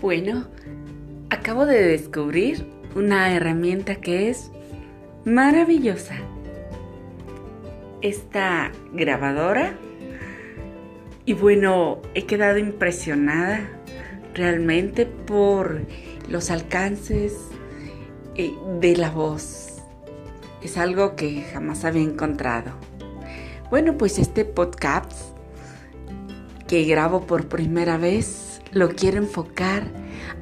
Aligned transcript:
Bueno, 0.00 0.46
acabo 1.28 1.66
de 1.66 1.82
descubrir 1.82 2.64
una 2.94 3.34
herramienta 3.34 3.96
que 3.96 4.30
es 4.30 4.52
maravillosa. 5.24 6.14
Esta 8.00 8.70
grabadora. 8.92 9.74
Y 11.24 11.32
bueno, 11.32 12.00
he 12.14 12.26
quedado 12.26 12.58
impresionada 12.58 13.68
realmente 14.34 15.04
por 15.04 15.82
los 16.28 16.52
alcances 16.52 17.34
eh, 18.36 18.54
de 18.80 18.96
la 18.96 19.10
voz. 19.10 19.82
Es 20.62 20.78
algo 20.78 21.16
que 21.16 21.42
jamás 21.52 21.84
había 21.84 22.02
encontrado. 22.02 22.70
Bueno, 23.68 23.98
pues 23.98 24.20
este 24.20 24.44
podcast 24.44 25.12
que 26.68 26.84
grabo 26.84 27.26
por 27.26 27.48
primera 27.48 27.96
vez 27.96 28.48
lo 28.72 28.90
quiero 28.90 29.18
enfocar 29.18 29.84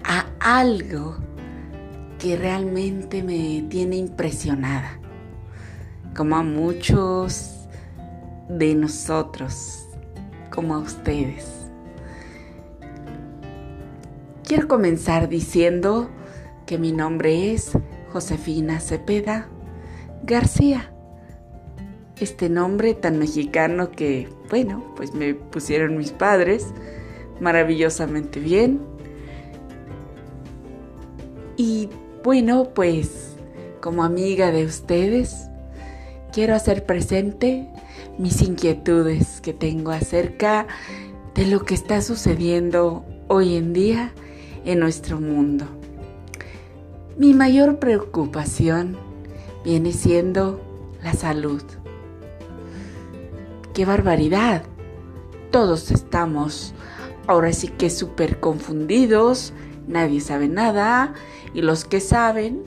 a 0.04 0.26
algo 0.40 1.16
que 2.18 2.36
realmente 2.36 3.22
me 3.22 3.66
tiene 3.68 3.96
impresionada, 3.96 4.98
como 6.16 6.36
a 6.36 6.42
muchos 6.42 7.68
de 8.48 8.74
nosotros, 8.74 9.86
como 10.50 10.74
a 10.74 10.78
ustedes. 10.78 11.66
Quiero 14.44 14.68
comenzar 14.68 15.28
diciendo 15.28 16.08
que 16.66 16.78
mi 16.78 16.92
nombre 16.92 17.52
es 17.52 17.72
Josefina 18.12 18.80
Cepeda 18.80 19.48
García. 20.22 20.92
Este 22.18 22.48
nombre 22.48 22.94
tan 22.94 23.18
mexicano 23.18 23.90
que, 23.90 24.28
bueno, 24.48 24.94
pues 24.96 25.14
me 25.14 25.34
pusieron 25.34 25.98
mis 25.98 26.12
padres 26.12 26.72
maravillosamente 27.40 28.40
bien. 28.40 28.95
Y 31.56 31.88
bueno, 32.22 32.70
pues 32.74 33.36
como 33.80 34.04
amiga 34.04 34.50
de 34.50 34.64
ustedes, 34.64 35.48
quiero 36.32 36.54
hacer 36.54 36.84
presente 36.84 37.68
mis 38.18 38.42
inquietudes 38.42 39.40
que 39.40 39.52
tengo 39.52 39.90
acerca 39.90 40.66
de 41.34 41.46
lo 41.46 41.64
que 41.64 41.74
está 41.74 42.02
sucediendo 42.02 43.04
hoy 43.28 43.56
en 43.56 43.72
día 43.72 44.12
en 44.64 44.80
nuestro 44.80 45.20
mundo. 45.20 45.66
Mi 47.16 47.32
mayor 47.32 47.78
preocupación 47.78 48.96
viene 49.64 49.92
siendo 49.92 50.60
la 51.02 51.14
salud. 51.14 51.62
¡Qué 53.72 53.84
barbaridad! 53.84 54.64
Todos 55.50 55.90
estamos 55.90 56.74
ahora 57.26 57.52
sí 57.52 57.68
que 57.68 57.88
súper 57.88 58.40
confundidos, 58.40 59.52
nadie 59.86 60.20
sabe 60.20 60.48
nada 60.48 61.14
y 61.56 61.62
los 61.62 61.86
que 61.86 62.00
saben, 62.00 62.64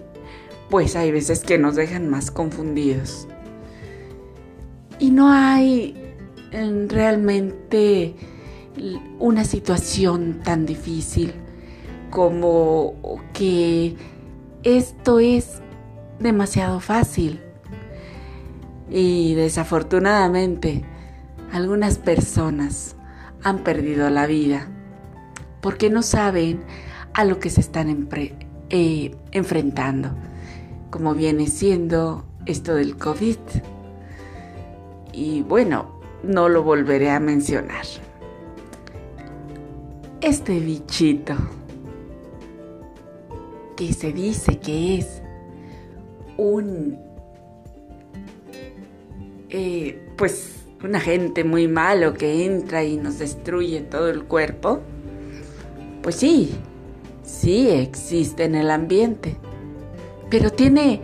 pues 0.71 0.95
hay 0.95 1.11
veces 1.11 1.41
que 1.41 1.59
nos 1.59 1.75
dejan 1.75 2.09
más 2.09 2.31
confundidos. 2.31 3.27
Y 4.97 5.11
no 5.11 5.31
hay 5.31 5.95
realmente 6.87 8.15
una 9.19 9.43
situación 9.43 10.41
tan 10.43 10.65
difícil 10.65 11.35
como 12.09 12.95
que 13.31 13.95
esto 14.63 15.19
es 15.19 15.61
demasiado 16.19 16.79
fácil. 16.79 17.41
Y 18.89 19.35
desafortunadamente, 19.35 20.83
algunas 21.51 21.99
personas 21.99 22.95
han 23.43 23.59
perdido 23.59 24.09
la 24.09 24.25
vida 24.25 24.67
porque 25.61 25.91
no 25.91 26.01
saben 26.01 26.63
a 27.13 27.23
lo 27.23 27.39
que 27.39 27.51
se 27.51 27.61
están 27.61 27.87
eh, 28.69 29.15
enfrentando, 29.31 30.09
como 30.89 31.13
viene 31.13 31.47
siendo 31.47 32.25
esto 32.45 32.75
del 32.75 32.97
COVID. 32.97 33.37
Y 35.13 35.41
bueno, 35.41 35.99
no 36.23 36.49
lo 36.49 36.63
volveré 36.63 37.11
a 37.11 37.19
mencionar. 37.19 37.85
Este 40.21 40.59
bichito 40.59 41.35
que 43.75 43.93
se 43.93 44.11
dice 44.11 44.59
que 44.59 44.97
es 44.97 45.21
un, 46.37 46.97
eh, 49.49 50.13
pues 50.17 50.59
un 50.83 50.95
agente 50.95 51.43
muy 51.43 51.67
malo 51.67 52.13
que 52.13 52.45
entra 52.45 52.83
y 52.83 52.97
nos 52.97 53.19
destruye 53.19 53.81
todo 53.81 54.09
el 54.09 54.23
cuerpo? 54.23 54.79
Pues 56.01 56.15
sí, 56.15 56.51
sí 57.29 57.69
existe 57.69 58.43
en 58.43 58.55
el 58.55 58.71
ambiente, 58.71 59.37
pero 60.29 60.51
tiene 60.51 61.01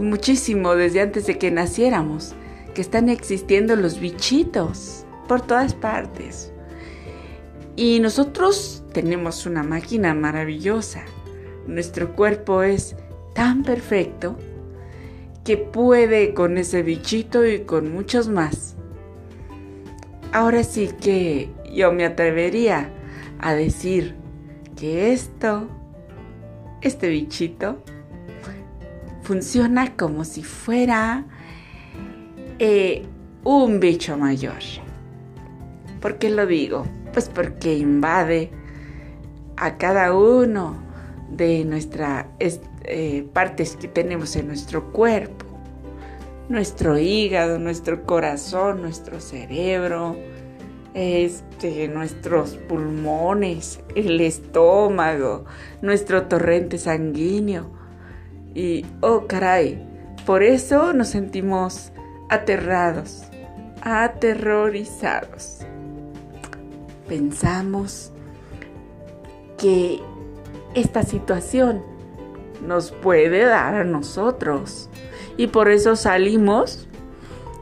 muchísimo 0.00 0.74
desde 0.74 1.00
antes 1.00 1.26
de 1.26 1.38
que 1.38 1.50
naciéramos, 1.50 2.34
que 2.74 2.80
están 2.80 3.08
existiendo 3.08 3.76
los 3.76 3.98
bichitos 4.00 5.04
por 5.26 5.40
todas 5.40 5.74
partes. 5.74 6.52
Y 7.76 8.00
nosotros 8.00 8.82
tenemos 8.92 9.46
una 9.46 9.62
máquina 9.62 10.14
maravillosa. 10.14 11.04
Nuestro 11.66 12.14
cuerpo 12.14 12.62
es 12.62 12.96
tan 13.34 13.62
perfecto 13.62 14.36
que 15.44 15.56
puede 15.56 16.34
con 16.34 16.58
ese 16.58 16.82
bichito 16.82 17.46
y 17.46 17.60
con 17.60 17.92
muchos 17.92 18.28
más. 18.28 18.74
Ahora 20.32 20.64
sí 20.64 20.90
que 21.00 21.50
yo 21.72 21.92
me 21.92 22.04
atrevería 22.04 22.90
a 23.38 23.54
decir 23.54 24.14
que 24.78 25.12
esto, 25.12 25.68
este 26.80 27.08
bichito, 27.08 27.82
funciona 29.22 29.96
como 29.96 30.24
si 30.24 30.42
fuera 30.42 31.24
eh, 32.58 33.04
un 33.44 33.80
bicho 33.80 34.16
mayor. 34.16 34.62
¿Por 36.00 36.18
qué 36.18 36.30
lo 36.30 36.46
digo? 36.46 36.86
Pues 37.12 37.28
porque 37.28 37.76
invade 37.76 38.50
a 39.56 39.76
cada 39.78 40.14
uno 40.14 40.76
de 41.30 41.64
nuestras 41.64 42.26
eh, 42.84 43.28
partes 43.32 43.76
que 43.76 43.88
tenemos 43.88 44.36
en 44.36 44.46
nuestro 44.46 44.92
cuerpo, 44.92 45.44
nuestro 46.48 46.96
hígado, 46.98 47.58
nuestro 47.58 48.04
corazón, 48.04 48.80
nuestro 48.80 49.20
cerebro, 49.20 50.16
este, 50.98 51.86
nuestros 51.86 52.56
pulmones, 52.56 53.78
el 53.94 54.20
estómago, 54.20 55.44
nuestro 55.80 56.24
torrente 56.24 56.76
sanguíneo. 56.76 57.70
Y, 58.52 58.84
oh 59.00 59.28
caray, 59.28 59.86
por 60.26 60.42
eso 60.42 60.92
nos 60.92 61.08
sentimos 61.08 61.92
aterrados, 62.28 63.22
aterrorizados. 63.80 65.60
Pensamos 67.06 68.12
que 69.56 70.00
esta 70.74 71.04
situación 71.04 71.80
nos 72.66 72.90
puede 72.90 73.44
dar 73.44 73.76
a 73.76 73.84
nosotros. 73.84 74.90
Y 75.36 75.46
por 75.46 75.70
eso 75.70 75.94
salimos 75.94 76.88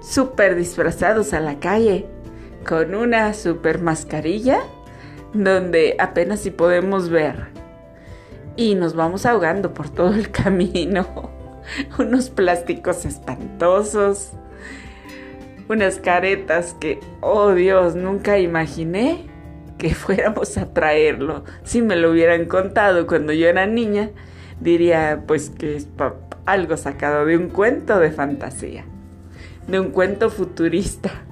súper 0.00 0.56
disfrazados 0.56 1.34
a 1.34 1.41
la 1.41 1.60
calle, 1.60 2.06
con 2.66 2.94
una 2.94 3.32
super 3.32 3.81
mascarilla 3.81 4.60
donde 5.32 5.97
apenas 5.99 6.41
si 6.41 6.50
podemos 6.50 7.09
ver. 7.09 7.47
Y 8.56 8.75
nos 8.75 8.94
vamos 8.94 9.27
ahogando 9.27 9.72
por 9.72 9.88
todo 9.88 10.15
el 10.15 10.31
camino. 10.32 11.31
Unos 11.99 12.31
plásticos 12.31 13.04
espantosos. 13.04 14.33
Unas 15.68 15.98
caretas 15.98 16.74
que, 16.78 17.01
oh 17.21 17.53
Dios, 17.53 17.95
nunca 17.95 18.39
imaginé 18.39 19.27
que 19.78 19.95
fuéramos 19.95 20.57
a 20.59 20.72
traerlo. 20.72 21.45
Si 21.65 21.83
me 21.83 21.97
lo 21.97 22.10
hubieran 22.10 22.47
contado 22.47 23.07
cuando 23.07 23.33
yo 23.33 23.48
era 23.48 23.66
niña, 23.66 24.10
diría 24.60 25.24
pues 25.27 25.51
que 25.51 25.77
es 25.77 25.89
algo 26.47 26.77
sacado 26.77 27.27
de 27.27 27.36
un 27.36 27.48
cuento 27.48 27.98
de 27.98 28.10
fantasía, 28.10 28.84
de 29.66 29.80
un 29.80 29.91
cuento 29.91 30.30
futurista. 30.30 31.25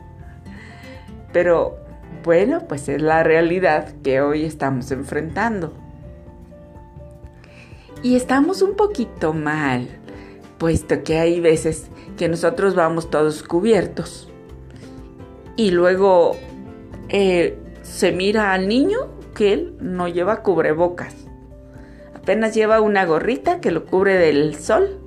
Pero 1.34 1.76
bueno, 2.24 2.60
pues 2.66 2.88
es 2.88 3.02
la 3.02 3.22
realidad 3.22 3.92
que 4.02 4.22
hoy 4.22 4.44
estamos 4.44 4.90
enfrentando. 4.90 5.74
Y 8.02 8.16
estamos 8.16 8.62
un 8.62 8.74
poquito 8.74 9.34
mal, 9.34 9.88
puesto 10.56 11.02
que 11.02 11.18
hay 11.18 11.40
veces 11.40 11.88
que 12.16 12.30
nosotros 12.30 12.74
vamos 12.74 13.10
todos 13.10 13.42
cubiertos 13.42 14.30
y 15.56 15.70
luego 15.70 16.36
eh, 17.10 17.58
se 17.82 18.12
mira 18.12 18.54
al 18.54 18.68
niño 18.68 18.98
que 19.34 19.52
él 19.52 19.76
no 19.80 20.08
lleva 20.08 20.42
cubrebocas 20.42 21.24
Apenas 22.24 22.54
lleva 22.54 22.80
una 22.80 23.04
gorrita 23.04 23.60
que 23.60 23.70
lo 23.70 23.84
cubre 23.84 24.16
del 24.16 24.54
sol, 24.54 24.98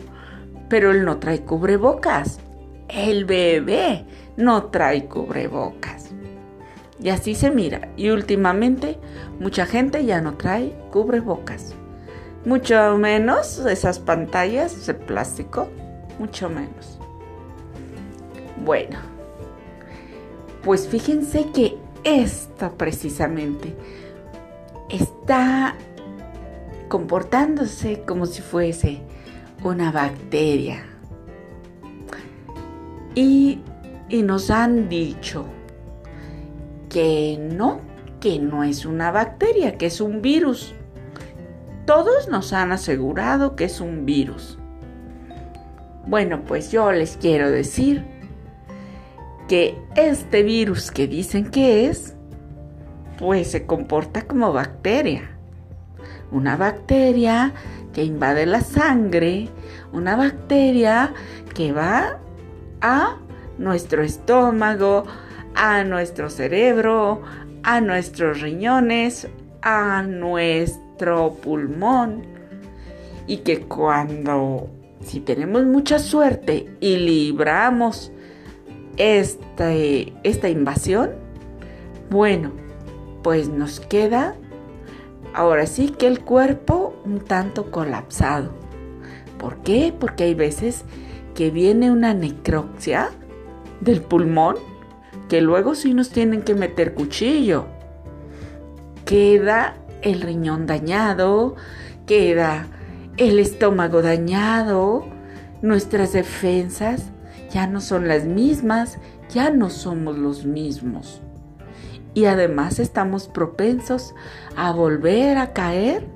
pero 0.69 0.91
él 0.91 1.03
no 1.03 1.17
trae 1.17 1.41
cubrebocas. 1.41 2.39
El 2.89 3.25
bebé 3.25 4.05
no 4.35 4.65
trae 4.65 5.05
cubrebocas. 5.05 6.06
Y 7.01 7.09
así 7.09 7.35
se 7.35 7.51
mira. 7.51 7.89
Y 7.95 8.09
últimamente 8.09 8.97
mucha 9.39 9.65
gente 9.65 10.05
ya 10.05 10.21
no 10.21 10.35
trae 10.35 10.75
cubrebocas. 10.91 11.73
Mucho 12.45 12.97
menos 12.97 13.59
esas 13.59 13.99
pantallas 13.99 14.85
de 14.85 14.93
plástico. 14.93 15.67
Mucho 16.19 16.49
menos. 16.49 16.99
Bueno. 18.63 18.97
Pues 20.63 20.87
fíjense 20.87 21.45
que 21.53 21.77
esto 22.03 22.73
precisamente 22.77 23.75
está 24.89 25.75
comportándose 26.89 28.01
como 28.05 28.25
si 28.25 28.41
fuese 28.41 29.01
una 29.63 29.91
bacteria. 29.91 30.85
Y, 33.15 33.61
y 34.09 34.23
nos 34.23 34.51
han 34.51 34.89
dicho 34.89 35.45
que 36.97 37.37
no, 37.39 37.79
que 38.19 38.39
no 38.39 38.63
es 38.63 38.83
una 38.83 39.11
bacteria, 39.11 39.77
que 39.77 39.85
es 39.85 40.01
un 40.01 40.23
virus. 40.23 40.73
Todos 41.85 42.27
nos 42.27 42.53
han 42.53 42.71
asegurado 42.71 43.55
que 43.55 43.65
es 43.65 43.81
un 43.81 44.07
virus. 44.07 44.57
Bueno, 46.07 46.41
pues 46.47 46.71
yo 46.71 46.91
les 46.91 47.15
quiero 47.17 47.51
decir 47.51 48.03
que 49.47 49.77
este 49.95 50.41
virus 50.41 50.89
que 50.89 51.05
dicen 51.05 51.51
que 51.51 51.87
es, 51.87 52.15
pues 53.19 53.51
se 53.51 53.67
comporta 53.67 54.23
como 54.23 54.51
bacteria. 54.51 55.37
Una 56.31 56.57
bacteria 56.57 57.53
que 57.93 58.03
invade 58.03 58.47
la 58.47 58.61
sangre, 58.61 59.49
una 59.93 60.15
bacteria 60.15 61.13
que 61.53 61.73
va 61.73 62.17
a 62.81 63.17
nuestro 63.59 64.01
estómago, 64.01 65.05
a 65.57 65.83
nuestro 65.83 66.29
cerebro, 66.29 67.23
a 67.63 67.81
nuestros 67.81 68.41
riñones, 68.41 69.27
a 69.61 70.03
nuestro 70.03 71.33
pulmón. 71.33 72.21
Y 73.25 73.37
que 73.37 73.61
cuando, 73.61 74.69
si 75.01 75.19
tenemos 75.19 75.65
mucha 75.65 75.99
suerte 75.99 76.69
y 76.79 76.97
libramos 76.97 78.11
este, 78.97 80.13
esta 80.23 80.47
invasión, 80.47 81.11
bueno, 82.09 82.51
pues 83.23 83.49
nos 83.49 83.79
queda 83.79 84.35
ahora 85.33 85.65
sí 85.65 85.89
que 85.89 86.07
el 86.07 86.21
cuerpo 86.21 86.95
un 87.03 87.19
tanto 87.19 87.71
colapsado. 87.71 88.51
¿Por 89.39 89.57
qué? 89.63 89.93
Porque 89.99 90.25
hay 90.25 90.35
veces 90.35 90.85
que 91.35 91.51
viene 91.51 91.91
una 91.91 92.13
necropsia 92.13 93.09
del 93.81 94.01
pulmón 94.01 94.55
que 95.29 95.41
luego 95.41 95.75
sí 95.75 95.93
nos 95.93 96.09
tienen 96.09 96.41
que 96.41 96.55
meter 96.55 96.93
cuchillo. 96.93 97.65
Queda 99.05 99.75
el 100.01 100.21
riñón 100.21 100.65
dañado, 100.65 101.55
queda 102.05 102.67
el 103.17 103.39
estómago 103.39 104.01
dañado, 104.01 105.05
nuestras 105.61 106.13
defensas 106.13 107.11
ya 107.49 107.67
no 107.67 107.81
son 107.81 108.07
las 108.07 108.25
mismas, 108.25 108.99
ya 109.29 109.49
no 109.49 109.69
somos 109.69 110.17
los 110.17 110.45
mismos. 110.45 111.21
Y 112.13 112.25
además 112.25 112.79
estamos 112.79 113.27
propensos 113.27 114.13
a 114.55 114.71
volver 114.71 115.37
a 115.37 115.53
caer 115.53 116.07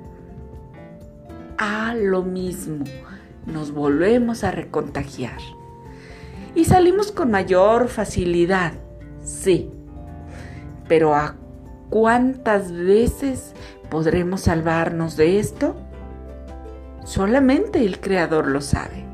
a 1.58 1.94
lo 1.94 2.22
mismo. 2.22 2.84
Nos 3.46 3.72
volvemos 3.72 4.44
a 4.44 4.50
recontagiar. 4.50 5.38
Y 6.54 6.64
salimos 6.64 7.12
con 7.12 7.30
mayor 7.30 7.88
facilidad 7.88 8.74
Sí. 9.22 9.70
Pero 10.88 11.14
¿a 11.14 11.36
cuántas 11.90 12.72
veces 12.72 13.54
podremos 13.90 14.42
salvarnos 14.42 15.16
de 15.16 15.38
esto? 15.38 15.76
Solamente 17.04 17.84
el 17.84 18.00
Creador 18.00 18.48
lo 18.48 18.60
sabe. 18.60 19.04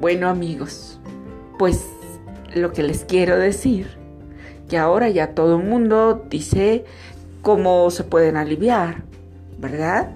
Bueno 0.00 0.28
amigos, 0.28 0.98
pues 1.58 1.86
lo 2.54 2.72
que 2.72 2.82
les 2.82 3.04
quiero 3.04 3.38
decir, 3.38 3.86
que 4.68 4.78
ahora 4.78 5.08
ya 5.08 5.34
todo 5.34 5.56
el 5.58 5.64
mundo 5.64 6.24
dice 6.30 6.84
cómo 7.42 7.90
se 7.90 8.04
pueden 8.04 8.36
aliviar, 8.36 9.02
¿verdad? 9.58 10.10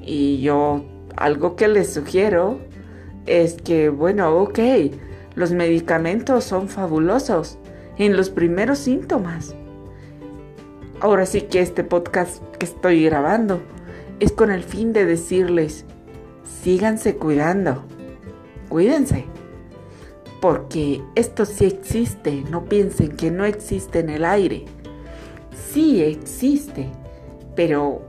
Y 0.00 0.40
yo 0.40 0.84
algo 1.16 1.54
que 1.54 1.68
les 1.68 1.92
sugiero 1.92 2.58
es 3.26 3.60
que, 3.60 3.90
bueno, 3.90 4.34
ok, 4.36 4.58
los 5.34 5.52
medicamentos 5.52 6.44
son 6.44 6.68
fabulosos, 6.68 7.58
en 8.00 8.16
los 8.16 8.30
primeros 8.30 8.78
síntomas. 8.78 9.54
Ahora 11.00 11.26
sí 11.26 11.42
que 11.42 11.60
este 11.60 11.84
podcast 11.84 12.42
que 12.56 12.64
estoy 12.64 13.04
grabando 13.04 13.60
es 14.20 14.32
con 14.32 14.50
el 14.50 14.62
fin 14.62 14.94
de 14.94 15.04
decirles, 15.04 15.84
síganse 16.62 17.16
cuidando, 17.16 17.84
cuídense, 18.70 19.26
porque 20.40 21.02
esto 21.14 21.44
sí 21.44 21.66
existe, 21.66 22.42
no 22.50 22.64
piensen 22.64 23.10
que 23.16 23.30
no 23.30 23.44
existe 23.44 23.98
en 23.98 24.08
el 24.08 24.24
aire, 24.24 24.64
sí 25.70 26.02
existe, 26.02 26.88
pero 27.54 28.00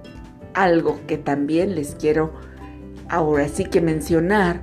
algo 0.53 1.01
que 1.05 1.17
también 1.17 1.75
les 1.75 1.95
quiero 1.95 2.31
ahora 3.09 3.49
sí 3.49 3.65
que 3.65 3.81
mencionar 3.81 4.61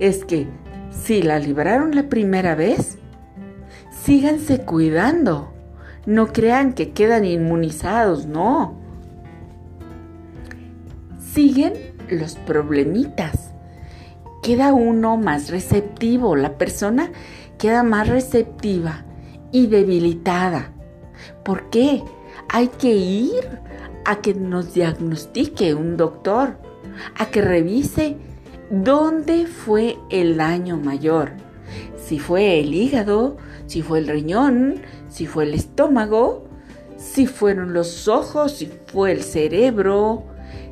es 0.00 0.24
que 0.24 0.48
si 0.90 1.22
la 1.22 1.38
libraron 1.38 1.94
la 1.94 2.08
primera 2.08 2.56
vez, 2.56 2.98
síganse 4.06 4.60
cuidando. 4.60 5.52
No 6.06 6.28
crean 6.28 6.74
que 6.74 6.92
quedan 6.92 7.24
inmunizados, 7.24 8.26
no. 8.26 8.78
Siguen 11.34 11.72
los 12.08 12.36
problemitas. 12.36 13.50
Queda 14.44 14.72
uno 14.72 15.16
más 15.16 15.50
receptivo, 15.50 16.36
la 16.36 16.56
persona 16.56 17.10
queda 17.58 17.82
más 17.82 18.08
receptiva 18.08 19.04
y 19.50 19.66
debilitada. 19.66 20.70
¿Por 21.44 21.68
qué? 21.70 22.04
Hay 22.48 22.68
que 22.68 22.94
ir 22.94 23.58
a 24.04 24.20
que 24.20 24.34
nos 24.34 24.72
diagnostique 24.72 25.74
un 25.74 25.96
doctor, 25.96 26.58
a 27.18 27.26
que 27.26 27.42
revise 27.42 28.16
dónde 28.70 29.48
fue 29.48 29.98
el 30.10 30.36
daño 30.36 30.76
mayor. 30.76 31.32
Si 31.98 32.20
fue 32.20 32.60
el 32.60 32.72
hígado, 32.72 33.36
si 33.66 33.82
fue 33.82 33.98
el 33.98 34.08
riñón, 34.08 34.82
si 35.08 35.26
fue 35.26 35.44
el 35.44 35.54
estómago, 35.54 36.44
si 36.96 37.26
fueron 37.26 37.72
los 37.72 38.08
ojos, 38.08 38.52
si 38.52 38.70
fue 38.86 39.12
el 39.12 39.22
cerebro, 39.22 40.24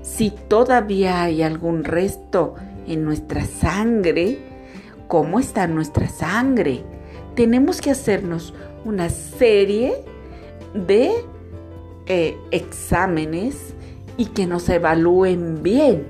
si 0.02 0.30
todavía 0.30 1.22
hay 1.22 1.42
algún 1.42 1.84
resto 1.84 2.54
en 2.86 3.04
nuestra 3.04 3.44
sangre, 3.44 4.38
cómo 5.08 5.38
está 5.38 5.66
nuestra 5.66 6.08
sangre. 6.08 6.82
Tenemos 7.34 7.80
que 7.80 7.90
hacernos 7.90 8.54
una 8.84 9.08
serie 9.08 9.94
de 10.74 11.12
eh, 12.06 12.36
exámenes 12.50 13.74
y 14.16 14.26
que 14.26 14.46
nos 14.46 14.68
evalúen 14.68 15.62
bien, 15.62 16.06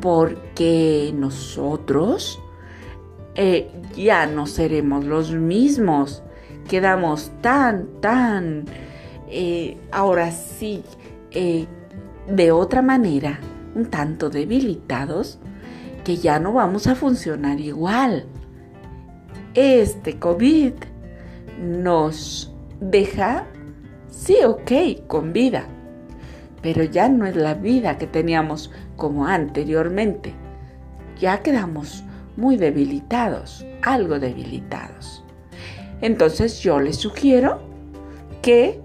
porque 0.00 1.12
nosotros 1.14 2.41
eh, 3.34 3.70
ya 3.96 4.26
no 4.26 4.46
seremos 4.46 5.04
los 5.04 5.32
mismos. 5.32 6.22
Quedamos 6.68 7.32
tan, 7.40 8.00
tan, 8.00 8.64
eh, 9.28 9.78
ahora 9.90 10.30
sí, 10.30 10.84
eh, 11.30 11.66
de 12.28 12.52
otra 12.52 12.82
manera, 12.82 13.40
un 13.74 13.86
tanto 13.86 14.30
debilitados, 14.30 15.38
que 16.04 16.16
ya 16.16 16.38
no 16.38 16.52
vamos 16.52 16.86
a 16.86 16.94
funcionar 16.94 17.60
igual. 17.60 18.26
Este 19.54 20.18
COVID 20.18 20.74
nos 21.60 22.54
deja, 22.80 23.46
sí, 24.08 24.36
ok, 24.44 25.06
con 25.06 25.32
vida, 25.32 25.66
pero 26.60 26.84
ya 26.84 27.08
no 27.08 27.26
es 27.26 27.36
la 27.36 27.54
vida 27.54 27.98
que 27.98 28.06
teníamos 28.06 28.70
como 28.96 29.26
anteriormente. 29.26 30.34
Ya 31.18 31.42
quedamos 31.42 32.04
muy 32.36 32.56
debilitados, 32.56 33.64
algo 33.82 34.18
debilitados. 34.18 35.22
Entonces 36.00 36.60
yo 36.60 36.80
les 36.80 36.96
sugiero 36.96 37.60
que 38.42 38.80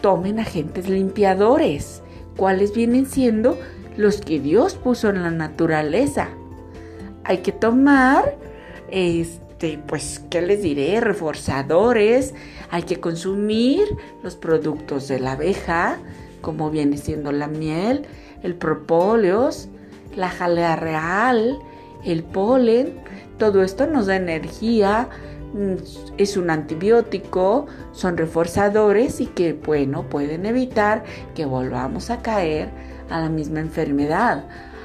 tomen 0.00 0.38
agentes 0.38 0.88
limpiadores, 0.88 2.02
cuáles 2.36 2.74
vienen 2.74 3.06
siendo 3.06 3.58
los 3.96 4.20
que 4.20 4.40
Dios 4.40 4.74
puso 4.74 5.10
en 5.10 5.22
la 5.22 5.30
naturaleza. 5.30 6.28
Hay 7.24 7.38
que 7.38 7.52
tomar, 7.52 8.36
este, 8.90 9.78
pues, 9.86 10.22
¿qué 10.30 10.42
les 10.42 10.62
diré? 10.62 11.00
Reforzadores, 11.00 12.34
hay 12.70 12.82
que 12.82 13.00
consumir 13.00 13.84
los 14.22 14.36
productos 14.36 15.08
de 15.08 15.20
la 15.20 15.32
abeja, 15.32 15.98
como 16.40 16.70
viene 16.70 16.96
siendo 16.96 17.32
la 17.32 17.46
miel, 17.46 18.06
el 18.42 18.54
propóleos, 18.54 19.68
la 20.16 20.30
jalea 20.30 20.76
real, 20.76 21.58
el 22.04 22.22
polen, 22.22 22.94
todo 23.38 23.62
esto 23.62 23.86
nos 23.86 24.06
da 24.06 24.16
energía, 24.16 25.08
mm, 25.52 25.74
es 26.18 26.36
un 26.36 26.50
antibiótico, 26.50 27.66
son 27.92 28.16
reforzadores 28.16 29.20
y 29.20 29.26
que, 29.26 29.52
bueno, 29.52 30.04
pueden 30.08 30.46
evitar 30.46 31.04
que 31.34 31.44
volvamos 31.44 32.10
a 32.10 32.22
caer 32.22 32.68
a 33.10 33.20
la 33.20 33.28
misma 33.28 33.60
enfermedad. 33.60 34.44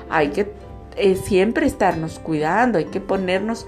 Hay 0.10 0.30
que 0.30 0.52
eh, 0.98 1.16
siempre 1.16 1.66
estarnos 1.66 2.20
cuidando, 2.20 2.78
hay 2.78 2.86
que 2.86 3.02
ponernos 3.02 3.68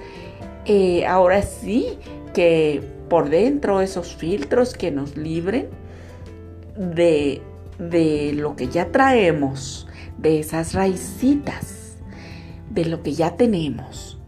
eh, 0.65 1.05
ahora 1.05 1.41
sí 1.41 1.99
que 2.33 2.81
por 3.09 3.29
dentro 3.29 3.81
esos 3.81 4.15
filtros 4.15 4.73
que 4.73 4.91
nos 4.91 5.15
libren 5.17 5.67
de, 6.77 7.41
de 7.79 8.33
lo 8.33 8.55
que 8.55 8.67
ya 8.67 8.91
traemos, 8.91 9.87
de 10.17 10.39
esas 10.39 10.73
raicitas, 10.73 11.76
de 12.77 12.85
lo 12.85 13.01
que 13.01 13.13
ya 13.13 13.35
tenemos, 13.35 14.19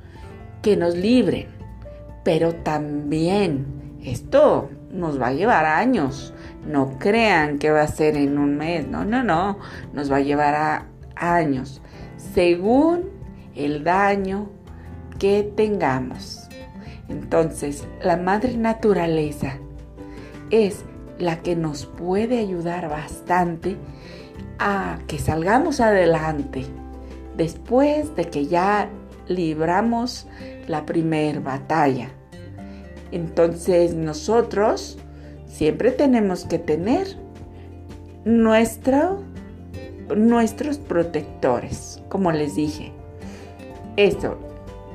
que 0.64 0.76
nos 0.76 0.96
libren. 0.96 1.48
Pero 2.24 2.56
también 2.56 4.00
esto 4.04 4.72
nos 4.92 5.22
va 5.22 5.28
a 5.28 5.34
llevar 5.34 5.66
años. 5.66 6.34
No 6.66 6.98
crean 6.98 7.60
que 7.60 7.70
va 7.70 7.84
a 7.84 7.88
ser 7.88 8.18
en 8.18 8.40
un 8.40 8.58
mes. 8.58 8.88
No, 8.88 9.06
no, 9.06 9.24
no. 9.24 9.60
Nos 9.94 10.12
va 10.12 10.18
a 10.18 10.22
llevar 10.22 10.56
a 10.56 10.88
años. 11.16 11.80
Según 12.18 13.12
el 13.56 13.84
daño 13.84 14.50
que 15.20 15.44
tengamos. 15.56 16.48
Entonces, 17.08 17.88
la 18.02 18.18
madre 18.18 18.58
naturaleza 18.58 19.58
es 20.50 20.86
la 21.20 21.44
que 21.44 21.56
nos 21.56 21.86
puede 21.86 22.40
ayudar 22.40 22.90
bastante 22.90 23.78
a 24.58 24.98
que 25.06 25.20
salgamos 25.20 25.80
adelante 25.82 26.66
después 27.40 28.16
de 28.18 28.26
que 28.26 28.46
ya 28.46 28.90
libramos 29.30 30.28
la 30.68 30.86
primer 30.86 31.40
batalla. 31.40 32.10
Entonces 33.12 33.96
nosotros 33.96 35.00
siempre 35.48 35.92
tenemos 35.92 36.44
que 36.44 36.60
tener 36.60 37.08
nuestro, 38.26 39.24
nuestros 40.16 40.78
protectores, 40.78 42.04
como 42.10 42.32
les 42.34 42.56
dije. 42.56 42.92
Esto, 43.96 44.38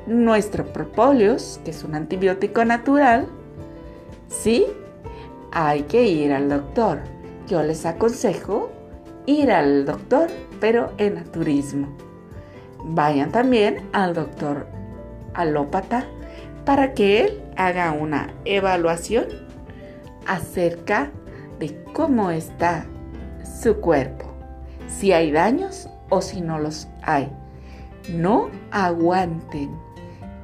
nuestro 0.05 0.71
propóleos, 0.71 1.59
que 1.65 1.71
es 1.71 1.83
un 1.83 1.95
antibiótico 1.95 2.63
natural, 2.63 3.27
sí, 4.27 4.67
hay 5.51 5.81
que 5.83 6.03
ir 6.03 6.31
al 6.31 6.47
doctor. 6.47 6.99
Yo 7.47 7.63
les 7.63 7.87
aconsejo 7.87 8.69
ir 9.25 9.51
al 9.51 9.85
doctor, 9.85 10.27
pero 10.59 10.91
en 10.99 11.15
naturismo. 11.15 12.04
Vayan 12.87 13.31
también 13.31 13.89
al 13.93 14.13
doctor 14.13 14.67
alópata 15.33 16.05
para 16.65 16.93
que 16.93 17.21
él 17.21 17.41
haga 17.57 17.91
una 17.91 18.31
evaluación 18.45 19.25
acerca 20.27 21.09
de 21.59 21.83
cómo 21.93 22.29
está 22.29 22.85
su 23.59 23.77
cuerpo, 23.77 24.25
si 24.87 25.13
hay 25.13 25.31
daños 25.31 25.89
o 26.09 26.21
si 26.21 26.41
no 26.41 26.59
los 26.59 26.87
hay. 27.01 27.31
No 28.13 28.49
aguanten 28.69 29.71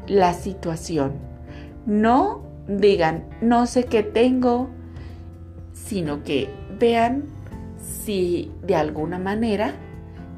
la 0.07 0.33
situación. 0.33 1.13
No 1.85 2.41
digan, 2.67 3.25
no 3.41 3.67
sé 3.67 3.83
qué 3.83 4.01
tengo, 4.01 4.69
sino 5.73 6.23
que 6.23 6.49
vean 6.79 7.25
si 7.77 8.51
de 8.63 8.75
alguna 8.75 9.19
manera 9.19 9.75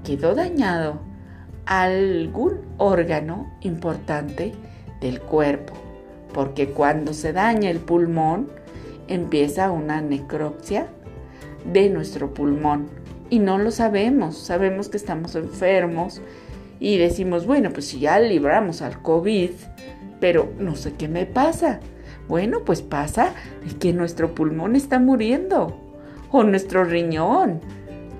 quedó 0.03 0.35
dañado 0.35 1.12
algún 1.65 2.61
órgano 2.77 3.51
importante 3.61 4.53
del 5.01 5.21
cuerpo, 5.21 5.73
porque 6.33 6.69
cuando 6.69 7.13
se 7.13 7.33
daña 7.33 7.69
el 7.69 7.79
pulmón 7.79 8.49
empieza 9.07 9.71
una 9.71 10.01
necropsia 10.01 10.87
de 11.71 11.89
nuestro 11.89 12.33
pulmón 12.33 12.87
y 13.29 13.39
no 13.39 13.57
lo 13.57 13.71
sabemos, 13.71 14.37
sabemos 14.37 14.89
que 14.89 14.97
estamos 14.97 15.35
enfermos 15.35 16.21
y 16.79 16.97
decimos, 16.97 17.45
bueno, 17.45 17.71
pues 17.71 17.87
si 17.87 17.99
ya 17.99 18.19
libramos 18.19 18.81
al 18.81 19.01
COVID, 19.01 19.51
pero 20.19 20.51
no 20.59 20.75
sé 20.75 20.93
qué 20.93 21.07
me 21.07 21.25
pasa. 21.25 21.79
Bueno, 22.27 22.61
pues 22.65 22.81
pasa 22.81 23.33
que 23.79 23.93
nuestro 23.93 24.33
pulmón 24.33 24.75
está 24.75 24.99
muriendo, 24.99 25.79
o 26.31 26.43
nuestro 26.43 26.83
riñón, 26.83 27.59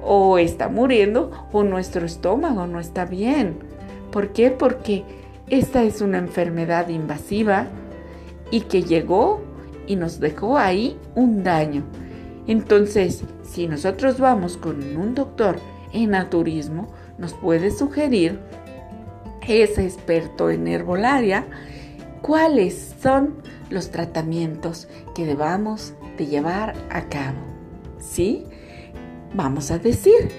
o 0.03 0.38
está 0.38 0.69
muriendo, 0.69 1.31
o 1.51 1.63
nuestro 1.63 2.05
estómago 2.05 2.67
no 2.67 2.79
está 2.79 3.05
bien. 3.05 3.57
¿Por 4.12 4.33
qué? 4.33 4.51
Porque 4.51 5.03
esta 5.50 5.83
es 5.83 6.01
una 6.01 6.17
enfermedad 6.17 6.89
invasiva 6.89 7.67
y 8.51 8.62
que 8.62 8.83
llegó 8.83 9.41
y 9.88 9.95
nos 9.95 10.19
dejó 10.19 10.57
ahí 10.57 10.98
un 11.15 11.43
daño. 11.43 11.83
Entonces, 12.48 13.24
si 13.43 13.67
nosotros 13.67 14.19
vamos 14.19 14.57
con 14.57 14.98
un 14.98 15.15
doctor 15.15 15.57
en 15.93 16.12
naturismo, 16.12 16.88
nos 17.17 17.33
puede 17.33 17.72
sugerir 17.72 18.39
ese 19.48 19.83
experto 19.83 20.50
en 20.50 20.67
herbolaria 20.67 21.45
cuáles 22.22 22.95
son 23.01 23.36
los 23.69 23.91
tratamientos 23.91 24.88
que 25.15 25.25
debamos 25.25 25.93
de 26.17 26.27
llevar 26.27 26.74
a 26.89 27.03
cabo. 27.10 27.38
¿Sí? 28.00 28.45
Vamos 29.36 29.72
a 29.72 29.80
decir 29.80 30.30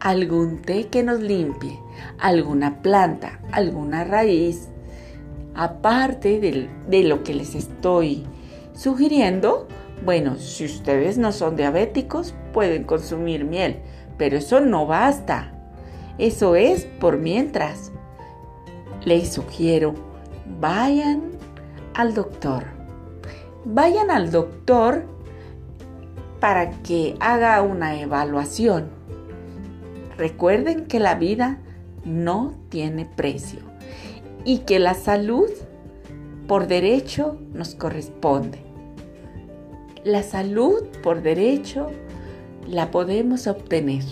algún 0.00 0.60
té 0.62 0.88
que 0.88 1.04
nos 1.04 1.20
limpie, 1.20 1.78
alguna 2.18 2.82
planta, 2.82 3.38
alguna 3.52 4.02
raíz, 4.02 4.68
aparte 5.54 6.40
de, 6.40 6.68
de 6.88 7.04
lo 7.04 7.22
que 7.22 7.34
les 7.34 7.54
estoy 7.54 8.26
sugiriendo, 8.74 9.68
bueno, 10.04 10.36
si 10.36 10.64
ustedes 10.64 11.16
no 11.16 11.30
son 11.30 11.54
diabéticos, 11.54 12.34
pueden 12.52 12.82
consumir 12.82 13.44
miel, 13.44 13.78
pero 14.18 14.38
eso 14.38 14.58
no 14.58 14.86
basta. 14.86 15.52
Eso 16.18 16.56
es 16.56 16.84
por 16.84 17.18
mientras. 17.18 17.92
Les 19.04 19.32
sugiero, 19.32 19.94
vayan 20.60 21.30
al 21.94 22.14
doctor. 22.14 22.64
Vayan 23.64 24.10
al 24.10 24.32
doctor 24.32 25.06
para 26.42 26.72
que 26.82 27.14
haga 27.20 27.62
una 27.62 28.00
evaluación. 28.00 28.88
Recuerden 30.18 30.86
que 30.86 30.98
la 30.98 31.14
vida 31.14 31.60
no 32.04 32.54
tiene 32.68 33.06
precio 33.06 33.60
y 34.44 34.58
que 34.58 34.80
la 34.80 34.94
salud 34.94 35.48
por 36.48 36.66
derecho 36.66 37.38
nos 37.54 37.76
corresponde. 37.76 38.58
La 40.02 40.24
salud 40.24 40.82
por 41.04 41.22
derecho 41.22 41.86
la 42.66 42.90
podemos 42.90 43.46
obtener. 43.46 44.02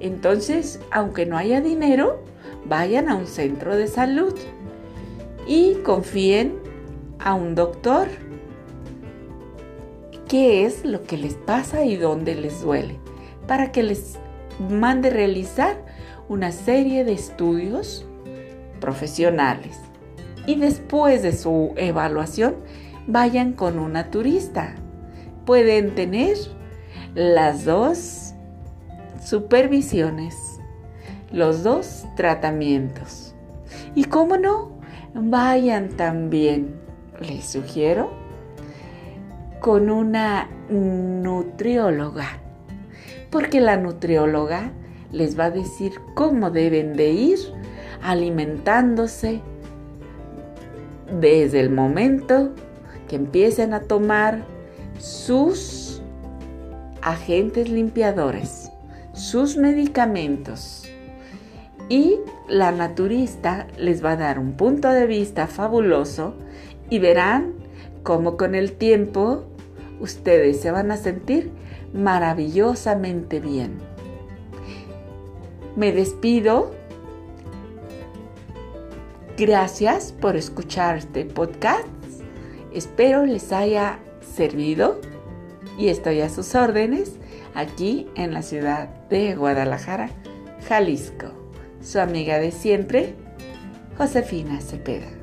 Entonces, 0.00 0.80
aunque 0.90 1.24
no 1.24 1.38
haya 1.38 1.62
dinero, 1.62 2.22
vayan 2.66 3.08
a 3.08 3.14
un 3.14 3.26
centro 3.26 3.74
de 3.74 3.86
salud 3.86 4.34
y 5.46 5.76
confíen 5.76 6.58
a 7.18 7.32
un 7.32 7.54
doctor 7.54 8.08
qué 10.28 10.66
es 10.66 10.84
lo 10.84 11.04
que 11.04 11.16
les 11.16 11.34
pasa 11.34 11.84
y 11.84 11.96
dónde 11.96 12.34
les 12.34 12.60
duele, 12.60 12.96
para 13.46 13.72
que 13.72 13.82
les 13.82 14.18
mande 14.70 15.10
realizar 15.10 15.76
una 16.28 16.52
serie 16.52 17.04
de 17.04 17.12
estudios 17.12 18.06
profesionales. 18.80 19.78
Y 20.46 20.56
después 20.56 21.22
de 21.22 21.32
su 21.32 21.72
evaluación, 21.76 22.56
vayan 23.06 23.52
con 23.52 23.78
un 23.78 23.94
naturista. 23.94 24.74
Pueden 25.46 25.94
tener 25.94 26.36
las 27.14 27.64
dos 27.64 28.34
supervisiones, 29.24 30.60
los 31.32 31.62
dos 31.62 32.06
tratamientos. 32.16 33.34
Y 33.94 34.04
cómo 34.04 34.36
no, 34.36 34.72
vayan 35.14 35.88
también, 35.88 36.76
les 37.20 37.46
sugiero, 37.46 38.27
con 39.60 39.90
una 39.90 40.48
nutrióloga, 40.68 42.38
porque 43.30 43.60
la 43.60 43.76
nutrióloga 43.76 44.72
les 45.12 45.38
va 45.38 45.46
a 45.46 45.50
decir 45.50 45.92
cómo 46.14 46.50
deben 46.50 46.94
de 46.94 47.10
ir 47.10 47.38
alimentándose 48.02 49.40
desde 51.20 51.60
el 51.60 51.70
momento 51.70 52.50
que 53.08 53.16
empiecen 53.16 53.72
a 53.72 53.80
tomar 53.80 54.44
sus 54.98 56.02
agentes 57.02 57.68
limpiadores, 57.68 58.70
sus 59.14 59.56
medicamentos. 59.56 60.84
Y 61.88 62.16
la 62.48 62.70
naturista 62.70 63.66
les 63.78 64.04
va 64.04 64.12
a 64.12 64.16
dar 64.16 64.38
un 64.38 64.52
punto 64.52 64.90
de 64.90 65.06
vista 65.06 65.46
fabuloso 65.46 66.34
y 66.90 66.98
verán 66.98 67.54
cómo 68.02 68.36
con 68.36 68.54
el 68.54 68.72
tiempo 68.72 69.44
ustedes 70.00 70.60
se 70.60 70.70
van 70.70 70.90
a 70.90 70.96
sentir 70.96 71.50
maravillosamente 71.92 73.40
bien. 73.40 73.78
Me 75.76 75.92
despido. 75.92 76.72
Gracias 79.36 80.12
por 80.12 80.36
escuchar 80.36 80.96
este 80.96 81.24
podcast. 81.24 81.86
Espero 82.72 83.24
les 83.24 83.52
haya 83.52 84.00
servido 84.20 85.00
y 85.78 85.88
estoy 85.88 86.20
a 86.20 86.28
sus 86.28 86.54
órdenes 86.54 87.12
aquí 87.54 88.08
en 88.16 88.32
la 88.32 88.42
ciudad 88.42 88.88
de 89.08 89.36
Guadalajara, 89.36 90.10
Jalisco. 90.68 91.28
Su 91.80 92.00
amiga 92.00 92.38
de 92.38 92.50
siempre, 92.50 93.14
Josefina 93.96 94.60
Cepeda. 94.60 95.17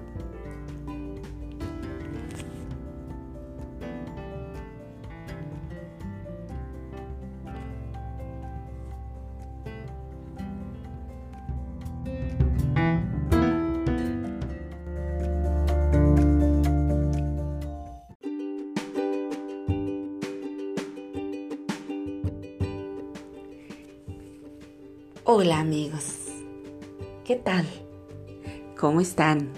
Hola 25.37 25.59
amigos, 25.59 26.29
¿qué 27.25 27.35
tal? 27.35 27.65
¿Cómo 28.79 29.01
están? 29.01 29.49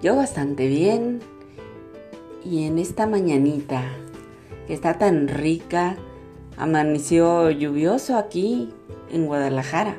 Yo 0.00 0.16
bastante 0.16 0.66
bien 0.66 1.20
y 2.42 2.64
en 2.64 2.78
esta 2.78 3.06
mañanita 3.06 3.84
que 4.66 4.72
está 4.72 4.96
tan 4.96 5.28
rica, 5.28 5.98
amaneció 6.56 7.50
lluvioso 7.50 8.16
aquí 8.16 8.72
en 9.10 9.26
Guadalajara. 9.26 9.94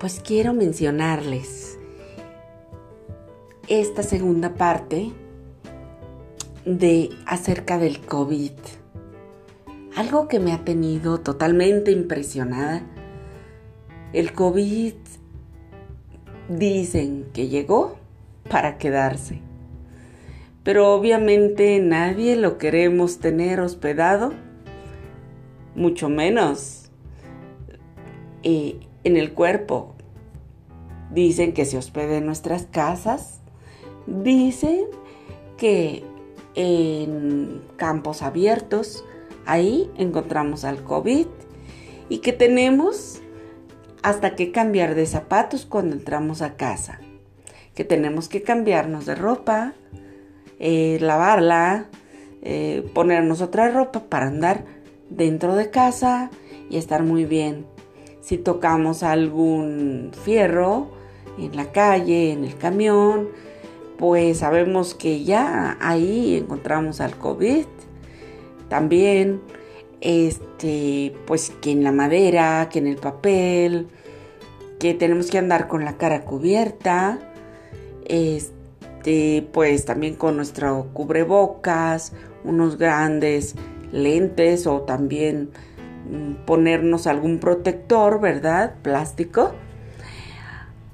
Pues 0.00 0.18
quiero 0.18 0.52
mencionarles 0.52 1.78
esta 3.68 4.02
segunda 4.02 4.54
parte 4.54 5.12
de 6.64 7.08
acerca 7.24 7.78
del 7.78 8.00
COVID 8.00 8.81
algo 9.96 10.28
que 10.28 10.40
me 10.40 10.52
ha 10.52 10.64
tenido 10.64 11.20
totalmente 11.20 11.90
impresionada. 11.92 12.82
El 14.12 14.32
COVID 14.32 14.94
dicen 16.48 17.26
que 17.32 17.48
llegó 17.48 17.96
para 18.48 18.78
quedarse. 18.78 19.40
Pero 20.62 20.94
obviamente 20.94 21.80
nadie 21.80 22.36
lo 22.36 22.56
queremos 22.58 23.18
tener 23.18 23.60
hospedado, 23.60 24.32
mucho 25.74 26.08
menos 26.08 26.90
eh, 28.42 28.78
en 29.04 29.16
el 29.16 29.32
cuerpo. 29.32 29.94
Dicen 31.10 31.52
que 31.52 31.64
se 31.64 31.78
hospede 31.78 32.18
en 32.18 32.26
nuestras 32.26 32.66
casas, 32.66 33.40
dicen 34.06 34.86
que 35.58 36.04
en 36.54 37.62
campos 37.76 38.22
abiertos, 38.22 39.04
Ahí 39.46 39.90
encontramos 39.96 40.64
al 40.64 40.82
COVID 40.82 41.26
y 42.08 42.18
que 42.18 42.32
tenemos 42.32 43.20
hasta 44.02 44.34
que 44.34 44.52
cambiar 44.52 44.94
de 44.94 45.06
zapatos 45.06 45.66
cuando 45.66 45.96
entramos 45.96 46.42
a 46.42 46.56
casa. 46.56 47.00
Que 47.74 47.84
tenemos 47.84 48.28
que 48.28 48.42
cambiarnos 48.42 49.06
de 49.06 49.14
ropa, 49.14 49.72
eh, 50.58 50.98
lavarla, 51.00 51.86
eh, 52.42 52.88
ponernos 52.94 53.40
otra 53.40 53.70
ropa 53.70 54.04
para 54.08 54.26
andar 54.26 54.64
dentro 55.08 55.54
de 55.54 55.70
casa 55.70 56.30
y 56.68 56.76
estar 56.76 57.02
muy 57.02 57.24
bien. 57.24 57.66
Si 58.20 58.38
tocamos 58.38 59.02
algún 59.02 60.10
fierro 60.24 60.90
en 61.38 61.56
la 61.56 61.72
calle, 61.72 62.32
en 62.32 62.44
el 62.44 62.56
camión, 62.56 63.28
pues 63.98 64.38
sabemos 64.38 64.94
que 64.94 65.24
ya 65.24 65.76
ahí 65.80 66.36
encontramos 66.36 67.00
al 67.00 67.16
COVID 67.16 67.66
también, 68.72 69.42
este, 70.00 71.14
pues 71.26 71.52
que 71.60 71.72
en 71.72 71.84
la 71.84 71.92
madera, 71.92 72.70
que 72.72 72.78
en 72.78 72.86
el 72.86 72.96
papel, 72.96 73.88
que 74.80 74.94
tenemos 74.94 75.30
que 75.30 75.36
andar 75.36 75.68
con 75.68 75.84
la 75.84 75.98
cara 75.98 76.24
cubierta, 76.24 77.18
este, 78.06 79.46
pues 79.52 79.84
también 79.84 80.14
con 80.14 80.36
nuestro 80.36 80.88
cubrebocas, 80.94 82.14
unos 82.44 82.78
grandes 82.78 83.54
lentes 83.92 84.66
o 84.66 84.80
también 84.80 85.50
mm, 86.10 86.46
ponernos 86.46 87.06
algún 87.06 87.40
protector, 87.40 88.22
¿verdad? 88.22 88.76
Plástico. 88.80 89.52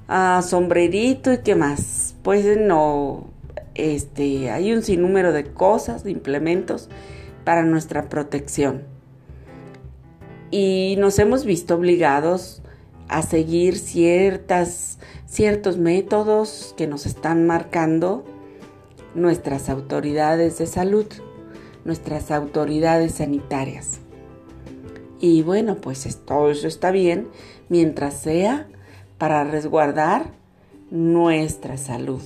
Ah, 0.09 0.41
sombrerito 0.45 1.31
y 1.31 1.37
qué 1.37 1.55
más. 1.55 2.13
Pues 2.23 2.57
no, 2.57 3.29
este, 3.73 4.51
hay 4.51 4.73
un 4.73 4.83
sinnúmero 4.83 5.31
de 5.31 5.45
cosas, 5.45 6.03
de 6.03 6.11
implementos 6.11 6.89
para 7.49 7.63
nuestra 7.63 8.09
protección. 8.09 8.83
Y 10.51 10.97
nos 10.99 11.17
hemos 11.17 11.45
visto 11.45 11.73
obligados 11.73 12.61
a 13.07 13.23
seguir 13.23 13.75
ciertas, 13.79 14.99
ciertos 15.25 15.79
métodos 15.79 16.75
que 16.77 16.85
nos 16.85 17.07
están 17.07 17.47
marcando 17.47 18.23
nuestras 19.15 19.67
autoridades 19.67 20.59
de 20.59 20.67
salud, 20.67 21.07
nuestras 21.85 22.29
autoridades 22.29 23.13
sanitarias. 23.13 23.97
Y 25.19 25.41
bueno, 25.41 25.77
pues 25.77 26.05
todo 26.23 26.51
eso 26.51 26.67
está 26.67 26.91
bien 26.91 27.29
mientras 27.67 28.13
sea 28.13 28.67
para 29.17 29.43
resguardar 29.43 30.33
nuestra 30.91 31.77
salud. 31.77 32.21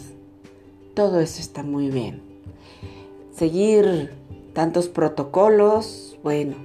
Todo 0.93 1.21
eso 1.21 1.39
está 1.39 1.63
muy 1.63 1.89
bien. 1.89 2.21
Seguir 3.33 4.11
tantos 4.53 4.87
protocolos, 4.87 6.17
bueno, 6.23 6.55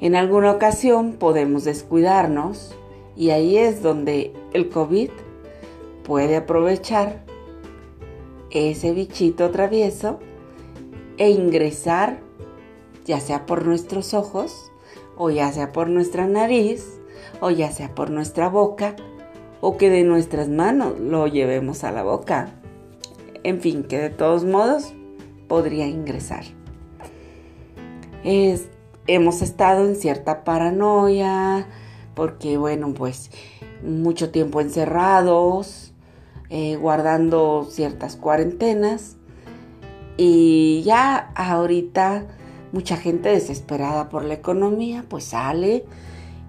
en 0.00 0.16
alguna 0.16 0.52
ocasión 0.52 1.14
podemos 1.14 1.64
descuidarnos 1.64 2.74
y 3.16 3.30
ahí 3.30 3.58
es 3.58 3.82
donde 3.82 4.32
el 4.52 4.68
COVID 4.68 5.10
puede 6.04 6.36
aprovechar 6.36 7.24
ese 8.50 8.92
bichito 8.92 9.50
travieso 9.50 10.18
e 11.16 11.30
ingresar 11.30 12.20
ya 13.04 13.20
sea 13.20 13.46
por 13.46 13.66
nuestros 13.66 14.14
ojos 14.14 14.72
o 15.16 15.30
ya 15.30 15.52
sea 15.52 15.72
por 15.72 15.88
nuestra 15.88 16.26
nariz 16.26 17.00
o 17.40 17.50
ya 17.50 17.70
sea 17.70 17.94
por 17.94 18.10
nuestra 18.10 18.48
boca 18.48 18.96
o 19.60 19.76
que 19.76 19.90
de 19.90 20.04
nuestras 20.04 20.48
manos 20.48 20.98
lo 21.00 21.26
llevemos 21.26 21.84
a 21.84 21.92
la 21.92 22.02
boca. 22.02 22.60
En 23.42 23.60
fin, 23.60 23.84
que 23.84 23.98
de 23.98 24.10
todos 24.10 24.44
modos 24.44 24.92
podría 25.48 25.86
ingresar. 25.86 26.44
hemos 29.06 29.42
estado 29.42 29.86
en 29.86 29.96
cierta 29.96 30.44
paranoia 30.44 31.66
porque, 32.14 32.56
bueno, 32.56 32.94
pues 32.94 33.30
mucho 33.82 34.30
tiempo 34.30 34.60
encerrados, 34.60 35.92
eh, 36.48 36.76
guardando 36.76 37.66
ciertas 37.70 38.16
cuarentenas 38.16 39.16
y 40.16 40.82
ya 40.84 41.32
ahorita 41.34 42.26
mucha 42.72 42.96
gente 42.96 43.28
desesperada 43.30 44.08
por 44.08 44.24
la 44.24 44.34
economía 44.34 45.04
pues 45.08 45.24
sale 45.24 45.84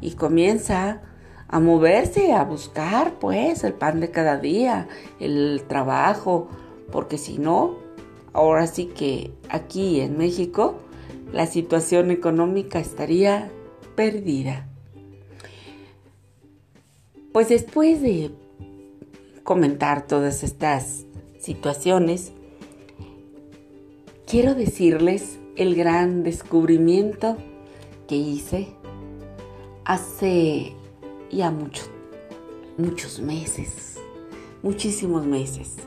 y 0.02 0.12
comienza 0.12 1.02
a 1.48 1.60
moverse, 1.60 2.34
a 2.34 2.44
buscar 2.44 3.14
pues 3.20 3.64
el 3.64 3.74
pan 3.74 4.00
de 4.00 4.12
cada 4.12 4.38
día, 4.38 4.88
el 5.20 5.64
trabajo, 5.68 6.48
porque 6.92 7.18
si 7.18 7.38
no, 7.38 7.76
ahora 8.36 8.68
sí 8.68 8.88
que 8.88 9.32
aquí 9.50 10.02
en 10.02 10.18
México 10.18 10.76
la 11.32 11.48
situación 11.48 12.12
económica 12.12 12.80
estaría 12.80 13.50
perdida. 13.96 14.68
Pues 17.32 17.48
después 17.48 18.02
de 18.02 18.32
comentar 19.44 20.06
todas 20.06 20.44
estas 20.44 21.06
situaciones, 21.40 22.34
quiero 24.28 24.54
decirles 24.54 25.40
el 25.56 25.74
gran 25.76 26.24
descubrimiento 26.24 27.38
que 28.06 28.18
hice 28.18 28.68
hace 29.86 30.74
ya 31.32 31.52
muchos, 31.52 31.90
muchos 32.78 33.22
meses, 33.22 33.96
muchísimos 34.62 35.26
meses 35.26 35.78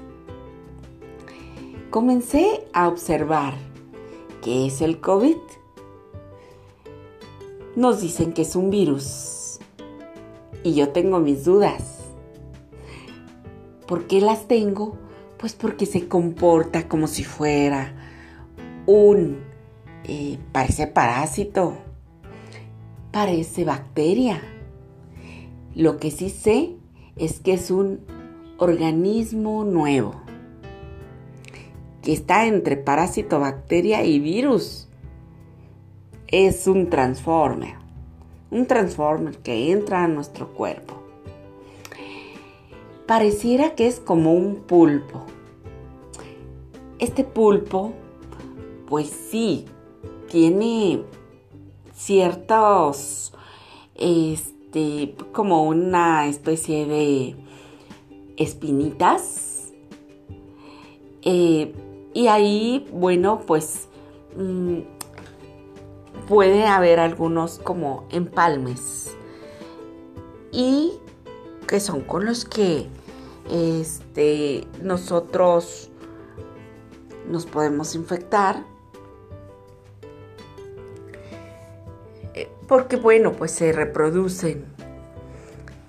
comencé 1.91 2.67
a 2.75 2.87
observar 2.89 3.55
qué 4.43 4.67
es 4.67 4.83
el 4.83 5.01
COVID. 5.01 5.37
Nos 7.77 8.01
dicen 8.01 8.33
que 8.33 8.43
es 8.43 8.57
un 8.57 8.71
virus 8.71 9.59
y 10.63 10.75
yo 10.75 10.91
tengo 10.91 11.21
mis 11.21 11.45
dudas. 11.45 12.01
¿Por 13.87 14.07
qué 14.07 14.21
las 14.21 14.49
tengo? 14.49 14.99
Pues 15.39 15.55
porque 15.55 15.87
se 15.87 16.09
comporta 16.09 16.89
como 16.89 17.07
si 17.07 17.25
fuera 17.25 17.95
un, 18.87 19.39
eh, 20.05 20.39
parece 20.53 20.89
parásito, 20.89 21.75
parece 23.13 23.65
bacteria. 23.65 24.43
Lo 25.75 25.99
que 25.99 26.11
sí 26.11 26.29
sé 26.29 26.75
es 27.17 27.41
que 27.41 27.55
es 27.55 27.71
un 27.71 28.01
organismo 28.59 29.65
nuevo 29.65 30.28
que 32.09 32.15
está 32.15 32.47
entre 32.47 32.79
parásito, 32.79 33.39
bacteria 33.39 34.03
y 34.03 34.19
virus. 34.19 34.89
Es 36.27 36.67
un 36.67 36.89
transformer, 36.89 37.75
un 38.51 38.65
transformer 38.65 39.37
que 39.37 39.73
entra 39.73 40.05
a 40.05 40.09
nuestro 40.09 40.55
cuerpo. 40.55 41.03
Pareciera 43.07 43.75
que 43.75 43.87
es 43.87 44.01
como 44.01 44.33
un 44.33 44.55
pulpo. 44.55 45.27
Este 46.99 47.25
pulpo, 47.25 47.93
pues 48.87 49.11
sí, 49.11 49.67
tiene 50.31 51.03
ciertos, 51.95 53.35
este, 53.97 55.15
como 55.33 55.65
una 55.65 56.27
especie 56.27 56.87
de 56.87 57.37
espinitas. 58.39 59.75
Eh, 61.21 61.75
y 62.15 62.29
ahí, 62.29 62.89
bueno, 62.93 63.43
pues 63.47 63.89
mm, 64.37 64.81
puede 66.27 66.67
haber 66.67 67.01
algunos 67.01 67.59
como 67.59 68.07
empalmes. 68.11 69.17
Y 70.51 70.99
que 71.67 71.81
son 71.81 72.01
con 72.01 72.25
los 72.25 72.45
que 72.45 72.89
este, 73.51 74.67
nosotros 74.83 75.91
nos 77.29 77.47
podemos 77.47 77.95
infectar. 77.95 78.65
Eh, 82.35 82.51
porque 82.67 82.97
bueno, 82.97 83.33
pues 83.33 83.53
se 83.53 83.73
reproducen 83.73 84.65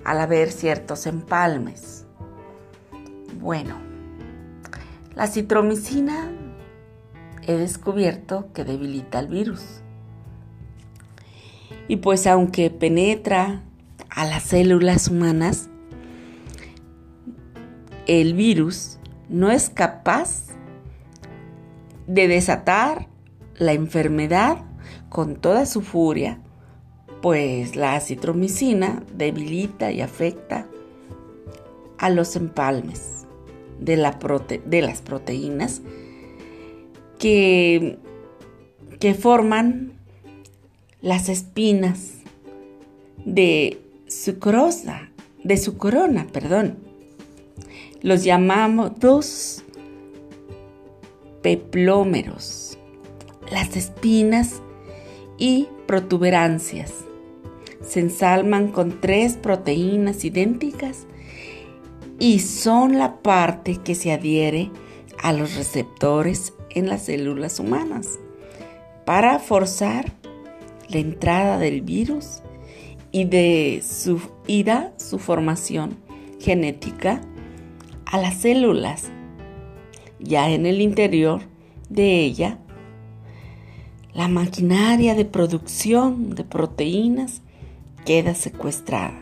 al 0.03 0.19
haber 0.19 0.51
ciertos 0.51 1.05
empalmes. 1.05 2.05
Bueno, 3.39 3.88
la 5.19 5.27
citromicina 5.27 6.31
he 7.45 7.51
descubierto 7.57 8.53
que 8.53 8.63
debilita 8.63 9.19
el 9.19 9.27
virus. 9.27 9.81
Y 11.89 11.97
pues 11.97 12.25
aunque 12.25 12.69
penetra 12.69 13.63
a 14.09 14.25
las 14.25 14.43
células 14.43 15.09
humanas, 15.09 15.67
el 18.07 18.33
virus 18.33 18.97
no 19.27 19.51
es 19.51 19.69
capaz 19.69 20.45
de 22.07 22.29
desatar 22.29 23.09
la 23.57 23.73
enfermedad 23.73 24.63
con 25.09 25.35
toda 25.35 25.65
su 25.65 25.81
furia, 25.81 26.39
pues 27.21 27.75
la 27.75 27.95
acitromicina 27.95 29.03
debilita 29.17 29.91
y 29.91 29.99
afecta 29.99 30.65
a 31.97 32.09
los 32.09 32.37
empalmes 32.37 33.18
de, 33.79 33.97
las 33.97 35.01
proteínas 35.01 35.81
que, 37.17 37.97
que 38.99 39.13
forman 39.13 39.93
las 41.01 41.29
espinas 41.29 42.15
de 43.25 43.79
de 45.43 45.57
su 45.57 45.77
corona, 45.77 46.27
perdón. 46.31 46.77
Los 48.01 48.23
llamamos 48.23 48.99
dos 48.99 49.63
peplómeros, 51.41 52.77
las 53.51 53.75
espinas 53.75 54.61
y 55.37 55.67
protuberancias. 55.85 56.93
Se 57.81 57.99
ensalman 57.99 58.71
con 58.71 59.01
tres 59.01 59.37
proteínas 59.37 60.23
idénticas 60.23 61.07
y 62.19 62.39
son 62.39 62.97
la 62.97 63.21
parte 63.21 63.77
que 63.77 63.95
se 63.95 64.11
adhiere 64.11 64.71
a 65.21 65.33
los 65.33 65.55
receptores 65.55 66.53
en 66.69 66.87
las 66.87 67.05
células 67.05 67.59
humanas 67.59 68.19
para 69.05 69.39
forzar 69.39 70.11
la 70.89 70.99
entrada 70.99 71.57
del 71.57 71.81
virus 71.81 72.41
y 73.11 73.25
de 73.25 73.81
su, 73.87 74.21
y 74.47 74.63
da 74.63 74.93
su 74.97 75.17
formación 75.17 75.97
genética 76.39 77.21
a 78.05 78.17
las 78.17 78.35
células. 78.35 79.09
Ya 80.19 80.49
en 80.49 80.65
el 80.65 80.81
interior 80.81 81.41
de 81.89 82.19
ella, 82.19 82.59
la 84.13 84.27
maquinaria 84.27 85.15
de 85.15 85.25
producción 85.25 86.35
de 86.35 86.43
proteínas 86.43 87.41
queda 88.05 88.35
secuestrada 88.35 89.17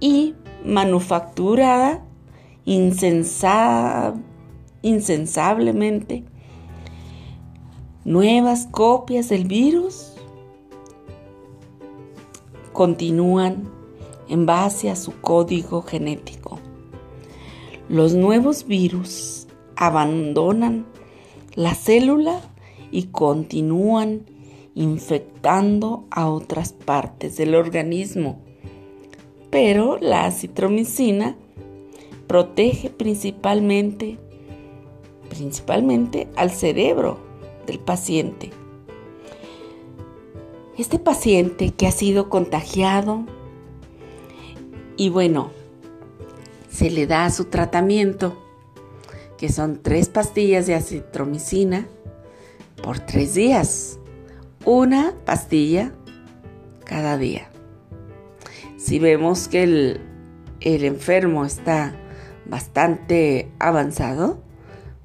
y 0.00 0.34
manufacturada 0.66 2.02
insensablemente 4.82 6.24
nuevas 8.04 8.66
copias 8.70 9.28
del 9.28 9.46
virus 9.46 10.12
continúan 12.72 13.68
en 14.28 14.44
base 14.46 14.90
a 14.90 14.96
su 14.96 15.20
código 15.20 15.82
genético. 15.82 16.58
Los 17.88 18.14
nuevos 18.14 18.66
virus 18.66 19.46
abandonan 19.76 20.86
la 21.54 21.74
célula 21.74 22.40
y 22.90 23.04
continúan 23.04 24.26
infectando 24.74 26.04
a 26.10 26.28
otras 26.28 26.72
partes 26.72 27.36
del 27.36 27.54
organismo. 27.54 28.40
Pero 29.50 29.98
la 30.00 30.26
acitromicina 30.26 31.36
protege 32.26 32.90
principalmente, 32.90 34.18
principalmente 35.28 36.28
al 36.36 36.50
cerebro 36.50 37.18
del 37.66 37.78
paciente. 37.78 38.50
Este 40.76 40.98
paciente 40.98 41.70
que 41.70 41.86
ha 41.86 41.92
sido 41.92 42.28
contagiado 42.28 43.24
y 44.96 45.10
bueno, 45.10 45.50
se 46.70 46.90
le 46.90 47.06
da 47.06 47.30
su 47.30 47.46
tratamiento, 47.46 48.36
que 49.38 49.50
son 49.50 49.82
tres 49.82 50.08
pastillas 50.08 50.66
de 50.66 50.74
acitromicina 50.74 51.86
por 52.82 52.98
tres 53.00 53.34
días. 53.34 53.98
Una 54.64 55.14
pastilla 55.24 55.92
cada 56.84 57.16
día. 57.18 57.50
Si 58.86 59.00
vemos 59.00 59.48
que 59.48 59.64
el, 59.64 60.00
el 60.60 60.84
enfermo 60.84 61.44
está 61.44 61.96
bastante 62.44 63.50
avanzado, 63.58 64.40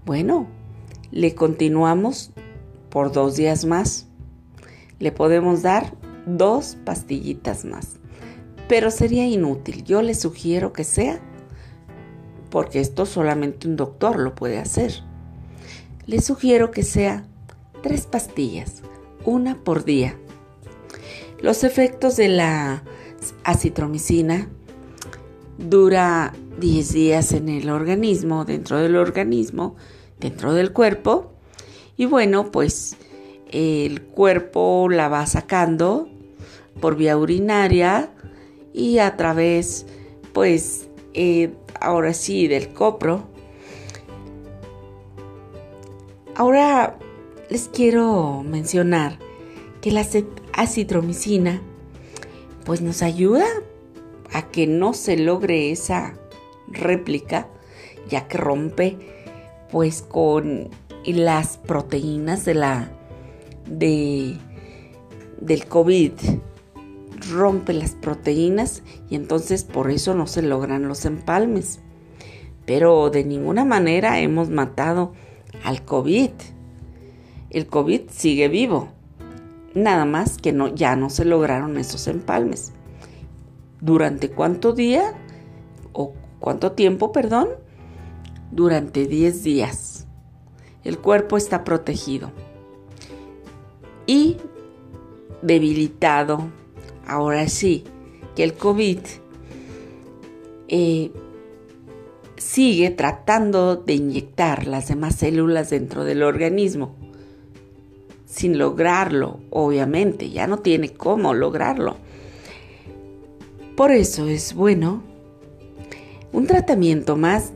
bueno, 0.06 0.46
le 1.10 1.34
continuamos 1.34 2.30
por 2.92 3.12
dos 3.12 3.38
días 3.38 3.66
más. 3.66 4.08
Le 5.00 5.12
podemos 5.12 5.64
dar 5.64 5.96
dos 6.28 6.78
pastillitas 6.86 7.66
más. 7.66 7.98
Pero 8.68 8.92
sería 8.92 9.26
inútil. 9.26 9.84
Yo 9.84 10.04
le 10.04 10.14
sugiero 10.14 10.74
que 10.74 10.84
sea 10.84 11.20
porque 12.52 12.82
esto 12.82 13.08
solamente 13.08 13.68
un 13.68 13.78
doctor 13.78 14.20
lo 14.20 14.36
puede 14.36 14.60
hacer. 14.60 14.94
Le 16.06 16.22
sugiero 16.22 16.70
que 16.70 16.84
sea 16.84 17.26
tres 17.82 18.06
pastillas, 18.06 18.84
una 19.26 19.56
por 19.56 19.86
día. 19.86 20.20
Los 21.42 21.64
efectos 21.64 22.16
de 22.16 22.28
la 22.28 22.84
acitromicina 23.44 24.48
dura 25.58 26.34
10 26.60 26.94
días 26.94 27.34
en 27.34 27.50
el 27.50 27.70
organismo, 27.70 28.46
dentro 28.46 28.78
del 28.78 28.96
organismo, 28.96 29.76
dentro 30.20 30.54
del 30.54 30.72
cuerpo. 30.72 31.32
Y 31.98 32.06
bueno, 32.06 32.52
pues 32.52 32.98
el 33.52 34.02
cuerpo 34.02 34.88
la 34.90 35.10
va 35.10 35.26
sacando 35.26 36.10
por 36.80 36.96
vía 36.96 37.18
urinaria 37.18 38.12
y 38.74 39.00
a 39.00 39.18
través, 39.18 39.86
pues, 40.34 40.88
eh, 41.14 41.54
ahora 41.80 42.14
sí, 42.14 42.48
del 42.48 42.70
copro. 42.70 43.28
Ahora 46.36 46.98
les 47.50 47.68
quiero 47.68 48.44
mencionar 48.44 49.20
que 49.82 49.92
la 49.92 50.06
acitromicina 50.54 51.62
pues 52.66 52.82
nos 52.82 53.02
ayuda 53.02 53.46
a 54.34 54.44
que 54.50 54.68
no 54.68 54.94
se 54.94 55.18
logre 55.18 55.72
esa 55.72 56.14
réplica 56.68 57.48
ya 58.10 58.28
que 58.28 58.38
rompe 58.38 58.98
pues 59.72 60.02
con 60.02 60.70
las 61.06 61.58
proteínas 61.58 62.46
de 62.46 62.54
la 62.54 62.92
de 63.68 64.38
del 65.40 65.66
COVID 65.66 66.14
rompe 67.30 67.74
las 67.74 67.92
proteínas 67.92 68.84
y 69.10 69.16
entonces 69.16 69.64
por 69.64 69.92
eso 69.92 70.14
no 70.14 70.28
se 70.28 70.42
logran 70.42 70.88
los 70.88 71.06
empalmes. 71.06 71.80
Pero 72.66 73.10
de 73.10 73.24
ninguna 73.24 73.66
manera 73.66 74.20
hemos 74.20 74.50
matado 74.50 75.14
al 75.64 75.84
COVID. 75.84 76.32
El 77.50 77.68
COVID 77.68 78.02
sigue 78.10 78.48
vivo. 78.48 78.90
Nada 79.74 80.06
más 80.06 80.38
que 80.38 80.52
no, 80.52 80.68
ya 80.68 80.96
no 80.96 81.10
se 81.10 81.26
lograron 81.26 81.78
esos 81.78 82.08
empalmes. 82.08 82.74
¿Durante 83.80 84.30
cuánto 84.30 84.74
día? 84.74 85.14
¿O 85.94 86.14
cuánto 86.40 86.74
tiempo, 86.74 87.12
perdón? 87.12 87.50
Durante 88.52 89.08
10 89.08 89.44
días. 89.44 90.08
el 90.84 90.98
cuerpo 90.98 91.38
está 91.38 91.64
protegido. 91.64 92.32
Y 94.08 94.38
debilitado, 95.42 96.50
ahora 97.08 97.48
sí, 97.48 97.84
que 98.36 98.44
el 98.44 98.56
COVID 98.56 99.00
eh, 100.68 101.12
sigue 102.38 102.90
tratando 102.90 103.76
de 103.76 103.94
inyectar 103.94 104.66
las 104.66 104.88
demás 104.88 105.16
células 105.16 105.70
dentro 105.70 106.04
del 106.04 106.24
organismo. 106.24 106.96
Sin 108.32 108.58
lograrlo, 108.58 109.42
obviamente, 109.50 110.30
ya 110.30 110.48
no 110.48 110.60
tiene 110.60 110.94
cómo 110.94 111.34
lograrlo. 111.34 111.98
Por 113.76 113.92
eso 113.92 114.28
es 114.28 114.54
bueno 114.54 115.04
un 116.32 116.48
tratamiento 116.48 117.18
más 117.18 117.52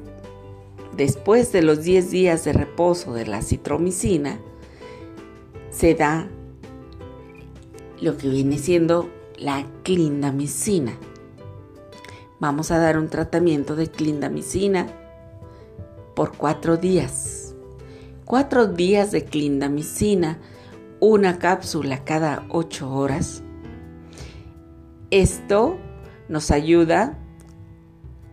después 0.97 1.53
de 1.53 1.61
los 1.61 1.83
10 1.83 2.11
días 2.11 2.43
de 2.43 2.51
reposo 2.51 3.13
de 3.13 3.25
la 3.25 3.41
citromicina, 3.41 4.37
se 5.69 5.95
da 5.95 6.27
lo 8.01 8.17
que 8.17 8.27
viene 8.27 8.57
siendo 8.57 9.09
la 9.37 9.65
clindamicina. 9.83 10.97
Vamos 12.41 12.71
a 12.71 12.79
dar 12.79 12.97
un 12.97 13.07
tratamiento 13.07 13.77
de 13.77 13.87
clindamicina 13.87 14.87
por 16.15 16.35
cuatro 16.35 16.75
días. 16.75 17.55
Cuatro 18.25 18.67
días 18.67 19.11
de 19.11 19.23
clindamicina, 19.23 20.39
una 21.07 21.37
cápsula 21.37 22.03
cada 22.03 22.47
ocho 22.49 22.91
horas. 22.91 23.43
Esto 25.11 25.77
nos 26.29 26.49
ayuda 26.49 27.19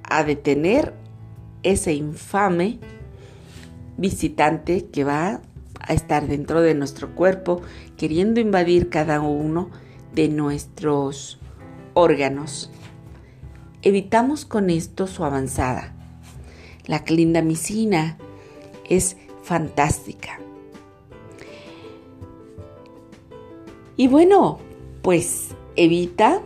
a 0.02 0.24
detener 0.24 0.94
ese 1.62 1.92
infame 1.92 2.78
visitante 3.98 4.87
que 4.87 5.04
va 5.04 5.42
a 5.80 5.92
estar 5.92 6.26
dentro 6.26 6.62
de 6.62 6.74
nuestro 6.74 7.14
cuerpo 7.14 7.61
queriendo 7.98 8.40
invadir 8.40 8.88
cada 8.88 9.20
uno 9.20 9.68
de 10.14 10.30
nuestros 10.30 11.38
órganos. 11.92 12.70
Evitamos 13.82 14.46
con 14.46 14.70
esto 14.70 15.06
su 15.06 15.26
avanzada. 15.26 15.94
La 16.87 17.04
clindamicina 17.04 18.16
es 18.88 19.18
fantástica. 19.42 20.41
Y 24.02 24.08
bueno, 24.08 24.58
pues 25.00 25.50
evita 25.76 26.42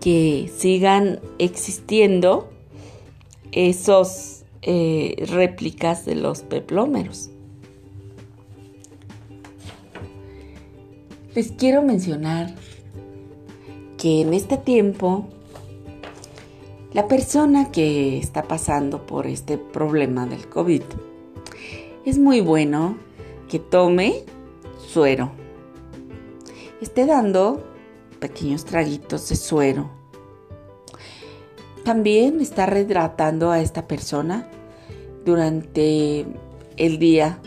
que 0.00 0.50
sigan 0.52 1.20
existiendo 1.38 2.50
esos 3.52 4.42
eh, 4.62 5.14
réplicas 5.28 6.04
de 6.04 6.16
los 6.16 6.40
peplómeros. 6.40 7.30
Les 11.36 11.52
quiero 11.52 11.82
mencionar 11.82 12.52
que 13.96 14.22
en 14.22 14.34
este 14.34 14.56
tiempo 14.56 15.28
la 16.94 17.06
persona 17.06 17.70
que 17.70 18.18
está 18.18 18.42
pasando 18.42 19.06
por 19.06 19.28
este 19.28 19.56
problema 19.56 20.26
del 20.26 20.48
COVID 20.48 20.82
es 22.04 22.18
muy 22.18 22.40
bueno 22.40 22.96
que 23.48 23.60
tome 23.60 24.24
suero. 24.88 25.41
Esté 26.82 27.06
dando 27.06 27.64
pequeños 28.20 28.66
traguitos 28.66 29.28
de 29.30 29.36
suero 29.36 30.02
también 31.84 32.40
está 32.40 32.66
rehidratando 32.66 33.50
a 33.50 33.60
esta 33.60 33.88
persona 33.88 34.48
durante 35.24 36.26
el 36.76 36.98
día, 36.98 37.38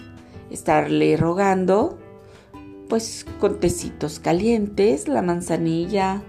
estarle 0.50 1.16
rogando, 1.16 1.98
pues 2.90 3.26
con 3.40 3.60
tecitos 3.60 4.20
calientes, 4.20 5.08
la 5.08 5.22
manzanilla 5.22 6.22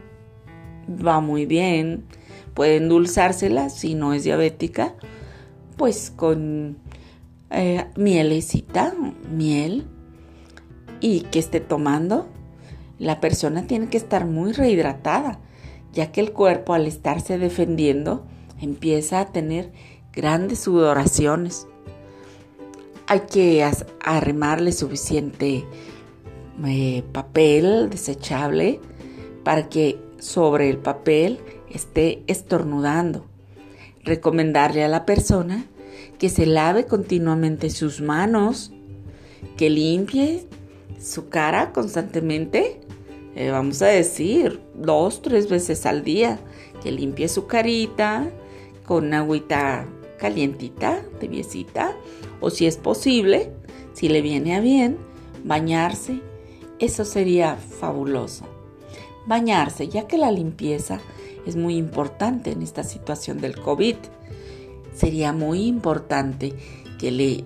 va 0.88 1.20
muy 1.20 1.46
bien, 1.46 2.04
puede 2.54 2.76
endulzársela 2.76 3.70
si 3.70 3.94
no 3.94 4.14
es 4.14 4.22
diabética, 4.22 4.94
pues 5.76 6.12
con 6.14 6.78
eh, 7.50 7.86
mielecita, 7.96 8.94
miel, 9.32 9.86
y 11.00 11.20
que 11.22 11.40
esté 11.40 11.60
tomando. 11.60 12.35
La 12.98 13.20
persona 13.20 13.66
tiene 13.66 13.88
que 13.88 13.96
estar 13.96 14.26
muy 14.26 14.52
rehidratada 14.52 15.40
ya 15.96 16.12
que 16.12 16.20
el 16.20 16.32
cuerpo 16.32 16.74
al 16.74 16.86
estarse 16.86 17.38
defendiendo 17.38 18.26
empieza 18.60 19.18
a 19.18 19.32
tener 19.32 19.72
grandes 20.12 20.60
sudoraciones. 20.60 21.66
Hay 23.06 23.20
que 23.20 23.66
arremarle 24.04 24.72
suficiente 24.72 25.64
eh, 26.66 27.02
papel 27.12 27.88
desechable 27.88 28.78
para 29.42 29.70
que 29.70 29.98
sobre 30.18 30.68
el 30.68 30.76
papel 30.76 31.40
esté 31.70 32.22
estornudando. 32.26 33.24
Recomendarle 34.04 34.84
a 34.84 34.88
la 34.88 35.06
persona 35.06 35.64
que 36.18 36.28
se 36.28 36.44
lave 36.44 36.84
continuamente 36.84 37.70
sus 37.70 38.02
manos, 38.02 38.70
que 39.56 39.70
limpie 39.70 40.46
su 41.00 41.30
cara 41.30 41.72
constantemente 41.72 42.85
eh, 43.36 43.50
vamos 43.50 43.82
a 43.82 43.86
decir, 43.88 44.60
dos, 44.74 45.20
tres 45.20 45.50
veces 45.50 45.84
al 45.84 46.02
día, 46.02 46.40
que 46.82 46.90
limpie 46.90 47.28
su 47.28 47.46
carita 47.46 48.30
con 48.86 49.12
agüita 49.12 49.86
calientita, 50.18 51.02
tibiecita, 51.20 51.94
o 52.40 52.48
si 52.48 52.66
es 52.66 52.78
posible, 52.78 53.52
si 53.92 54.08
le 54.08 54.22
viene 54.22 54.56
a 54.56 54.60
bien, 54.60 54.96
bañarse. 55.44 56.22
Eso 56.78 57.04
sería 57.04 57.56
fabuloso. 57.56 58.46
Bañarse, 59.26 59.88
ya 59.88 60.06
que 60.06 60.16
la 60.16 60.30
limpieza 60.30 61.00
es 61.44 61.56
muy 61.56 61.76
importante 61.76 62.52
en 62.52 62.62
esta 62.62 62.84
situación 62.84 63.42
del 63.42 63.60
COVID. 63.60 63.96
Sería 64.94 65.34
muy 65.34 65.66
importante 65.66 66.54
que 66.98 67.10
le 67.10 67.44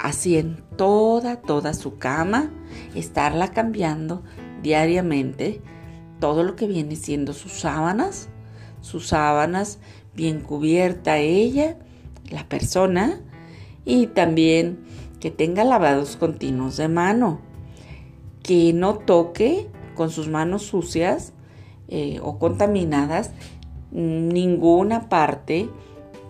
hacían 0.00 0.64
toda, 0.76 1.36
toda 1.36 1.74
su 1.74 1.96
cama, 1.96 2.50
estarla 2.96 3.52
cambiando 3.52 4.24
diariamente 4.62 5.60
todo 6.20 6.42
lo 6.42 6.56
que 6.56 6.66
viene 6.66 6.96
siendo 6.96 7.32
sus 7.32 7.52
sábanas, 7.52 8.28
sus 8.80 9.08
sábanas 9.08 9.78
bien 10.14 10.40
cubierta 10.40 11.18
ella, 11.18 11.76
la 12.30 12.48
persona, 12.48 13.20
y 13.84 14.08
también 14.08 14.80
que 15.20 15.30
tenga 15.30 15.64
lavados 15.64 16.16
continuos 16.16 16.76
de 16.76 16.88
mano, 16.88 17.40
que 18.42 18.72
no 18.72 18.98
toque 18.98 19.68
con 19.94 20.10
sus 20.10 20.28
manos 20.28 20.62
sucias 20.62 21.32
eh, 21.88 22.20
o 22.22 22.38
contaminadas 22.38 23.30
ninguna 23.90 25.08
parte 25.08 25.68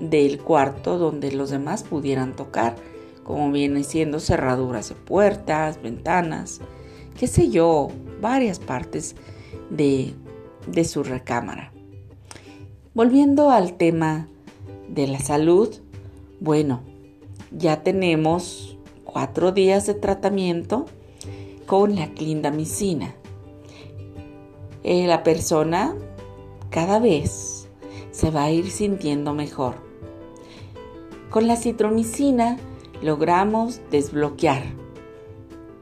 del 0.01 0.39
cuarto 0.39 0.99
donde 0.99 1.33
los 1.33 1.51
demás 1.51 1.83
pudieran 1.83 2.37
tocar, 2.37 2.77
como 3.25 3.51
viene 3.51 3.85
siendo 3.85 4.21
cerraduras 4.21 4.89
de 4.89 4.95
puertas, 4.95 5.83
ventanas, 5.83 6.61
qué 7.19 7.27
sé 7.27 7.51
yo, 7.51 7.89
varias 8.21 8.59
partes 8.59 9.17
de, 9.71 10.15
de 10.67 10.85
su 10.85 11.03
recámara. 11.03 11.73
Volviendo 12.95 13.51
al 13.51 13.75
tema 13.75 14.29
de 14.89 15.07
la 15.09 15.19
salud, 15.19 15.75
bueno, 16.41 16.81
ya 17.51 17.83
tenemos 17.83 18.79
cuatro 19.05 19.53
días 19.53 19.87
de 19.87 19.95
tratamiento 19.95 20.87
con 21.67 21.97
la 21.97 22.09
clindamicina. 22.15 23.15
Eh, 24.85 25.07
la 25.07 25.23
persona 25.23 25.95
cada 26.71 26.99
vez 26.99 27.69
se 28.11 28.31
va 28.31 28.45
a 28.45 28.51
ir 28.51 28.71
sintiendo 28.71 29.35
mejor. 29.35 29.75
Con 31.31 31.47
la 31.47 31.57
citromicina 31.57 32.59
logramos 33.03 33.81
desbloquear 33.91 34.63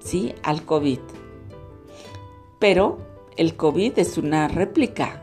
¿sí? 0.00 0.34
al 0.42 0.64
COVID. 0.64 0.98
Pero 2.58 2.98
el 3.36 3.56
COVID 3.56 3.98
es 3.98 4.18
una 4.18 4.48
réplica. 4.48 5.22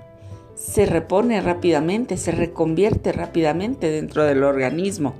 Se 0.55 0.85
repone 0.85 1.41
rápidamente, 1.41 2.17
se 2.17 2.31
reconvierte 2.31 3.11
rápidamente 3.11 3.89
dentro 3.89 4.23
del 4.23 4.43
organismo. 4.43 5.15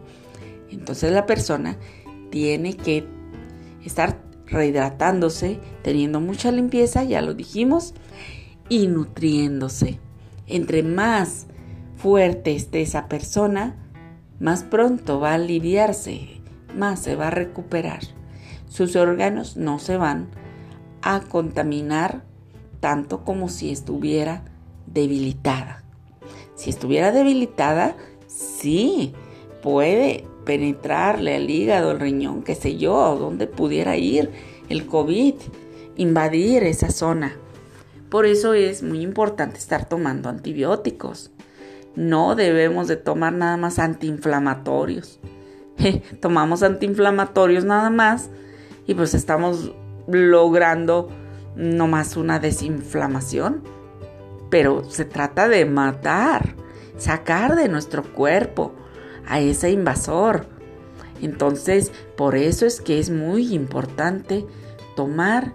Entonces 0.70 1.12
la 1.12 1.26
persona 1.26 1.78
tiene 2.30 2.76
que 2.76 3.06
estar 3.84 4.20
rehidratándose, 4.46 5.60
teniendo 5.82 6.20
mucha 6.20 6.52
limpieza, 6.52 7.04
ya 7.04 7.22
lo 7.22 7.34
dijimos, 7.34 7.94
y 8.70 8.88
nutriéndose. 8.88 10.00
Entre 10.48 10.84
más 10.84 11.48
fuerte 11.96 12.56
esté 12.56 12.82
esa 12.82 13.08
persona, 13.08 13.76
más 14.40 14.64
pronto 14.64 15.20
va 15.20 15.32
a 15.32 15.36
aliviarse, 15.36 16.42
más 16.76 17.00
se 17.00 17.16
va 17.16 17.28
a 17.28 17.32
recuperar. 17.32 18.02
Sus 18.68 18.96
órganos 18.96 19.58
no 19.58 19.80
se 19.80 19.98
van 19.98 20.30
a 21.04 21.20
contaminar 21.22 22.24
tanto 22.80 23.24
como 23.24 23.50
si 23.50 23.72
estuviera 23.72 24.44
debilitada. 24.88 25.84
Si 26.56 26.70
estuviera 26.70 27.12
debilitada, 27.12 27.96
sí, 28.28 29.14
puede 29.62 30.26
penetrarle 30.46 31.36
al 31.36 31.50
hígado, 31.50 31.92
el 31.92 32.00
riñón, 32.00 32.44
qué 32.44 32.56
sé 32.56 32.78
yo, 32.78 33.18
dónde 33.18 33.48
pudiera 33.48 33.96
ir 33.98 34.32
el 34.70 34.86
COVID, 34.86 35.36
invadir 35.98 36.64
esa 36.64 36.90
zona. 36.90 37.36
Por 38.10 38.26
eso 38.26 38.54
es 38.54 38.84
muy 38.84 39.02
importante 39.02 39.58
estar 39.58 39.88
tomando 39.88 40.30
antibióticos. 40.30 41.32
No 41.96 42.36
debemos 42.36 42.88
de 42.88 42.98
tomar 42.98 43.34
nada 43.34 43.58
más 43.58 43.80
antiinflamatorios. 43.80 45.20
tomamos 46.20 46.64
antiinflamatorios 46.64 47.66
nada 47.66 47.90
más 47.90 48.30
y 48.86 48.94
pues 48.94 49.14
estamos 49.14 49.74
logrando 50.08 51.10
no 51.56 51.88
más 51.88 52.18
una 52.18 52.40
desinflamación. 52.40 53.64
Pero 54.50 54.84
se 54.90 55.06
trata 55.06 55.48
de 55.48 55.66
matar, 55.66 56.56
sacar 56.98 57.56
de 57.56 57.70
nuestro 57.70 58.04
cuerpo 58.04 58.74
a 59.28 59.40
ese 59.40 59.72
invasor. 59.72 60.48
Entonces, 61.22 61.92
por 62.18 62.36
eso 62.36 62.66
es 62.66 62.82
que 62.82 63.00
es 63.00 63.10
muy 63.10 63.54
importante 63.54 64.46
tomar 64.96 65.54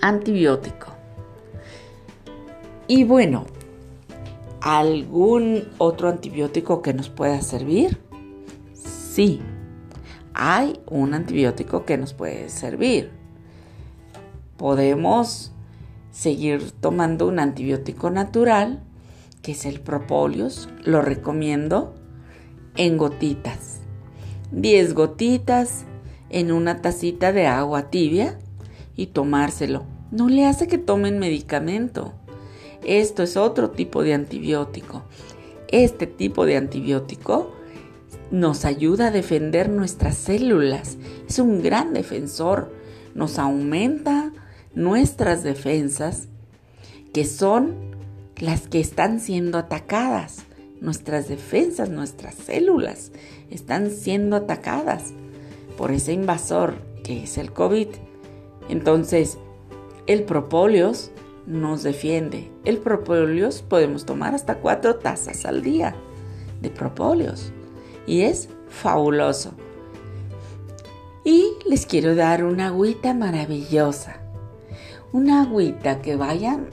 antibiótico. 0.00 0.88
Y 2.86 3.04
bueno, 3.04 3.46
¿algún 4.60 5.68
otro 5.78 6.08
antibiótico 6.08 6.82
que 6.82 6.92
nos 6.92 7.08
pueda 7.08 7.40
servir? 7.40 7.98
Sí, 8.74 9.40
hay 10.34 10.80
un 10.86 11.14
antibiótico 11.14 11.84
que 11.84 11.98
nos 11.98 12.14
puede 12.14 12.48
servir. 12.48 13.10
Podemos 14.56 15.52
seguir 16.10 16.72
tomando 16.72 17.26
un 17.26 17.38
antibiótico 17.38 18.10
natural, 18.10 18.82
que 19.42 19.52
es 19.52 19.66
el 19.66 19.80
Propolios. 19.80 20.68
Lo 20.84 21.02
recomiendo 21.02 21.94
en 22.76 22.96
gotitas. 22.96 23.80
10 24.52 24.94
gotitas 24.94 25.84
en 26.30 26.52
una 26.52 26.80
tacita 26.82 27.32
de 27.32 27.46
agua 27.46 27.90
tibia 27.90 28.38
y 28.96 29.06
tomárselo. 29.06 29.84
No 30.10 30.28
le 30.28 30.46
hace 30.46 30.68
que 30.68 30.78
tomen 30.78 31.18
medicamento. 31.18 32.12
Esto 32.84 33.22
es 33.22 33.36
otro 33.36 33.70
tipo 33.70 34.02
de 34.02 34.14
antibiótico. 34.14 35.02
Este 35.68 36.06
tipo 36.06 36.44
de 36.44 36.56
antibiótico 36.56 37.52
nos 38.32 38.64
ayuda 38.64 39.08
a 39.08 39.10
defender 39.10 39.68
nuestras 39.68 40.16
células. 40.16 40.96
Es 41.28 41.38
un 41.38 41.62
gran 41.62 41.92
defensor. 41.92 42.72
Nos 43.14 43.38
aumenta 43.38 44.32
nuestras 44.74 45.42
defensas, 45.42 46.28
que 47.12 47.26
son 47.26 47.74
las 48.38 48.68
que 48.68 48.80
están 48.80 49.20
siendo 49.20 49.58
atacadas. 49.58 50.44
Nuestras 50.80 51.28
defensas, 51.28 51.90
nuestras 51.90 52.34
células 52.34 53.12
están 53.50 53.90
siendo 53.90 54.34
atacadas 54.34 55.12
por 55.76 55.92
ese 55.92 56.14
invasor 56.14 56.76
que 57.04 57.24
es 57.24 57.36
el 57.36 57.52
COVID. 57.52 57.88
Entonces, 58.70 59.36
el 60.06 60.24
propóleos 60.24 61.10
nos 61.46 61.82
defiende. 61.82 62.50
El 62.64 62.78
propóleos 62.78 63.60
podemos 63.60 64.06
tomar 64.06 64.34
hasta 64.34 64.56
cuatro 64.56 64.96
tazas 64.96 65.44
al 65.44 65.62
día 65.62 65.94
de 66.62 66.70
propóleos 66.70 67.52
y 68.06 68.22
es 68.22 68.48
fabuloso. 68.68 69.52
Y 71.24 71.44
les 71.68 71.86
quiero 71.86 72.14
dar 72.14 72.44
una 72.44 72.68
agüita 72.68 73.14
maravillosa. 73.14 74.16
Una 75.12 75.42
agüita 75.42 76.00
que 76.00 76.16
vayan 76.16 76.66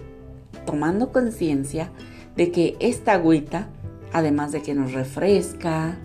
tomando 0.65 1.11
conciencia 1.11 1.91
de 2.35 2.51
que 2.51 2.77
esta 2.79 3.13
agüita, 3.13 3.69
además 4.13 4.51
de 4.51 4.61
que 4.61 4.73
nos 4.73 4.93
refresca, 4.93 5.97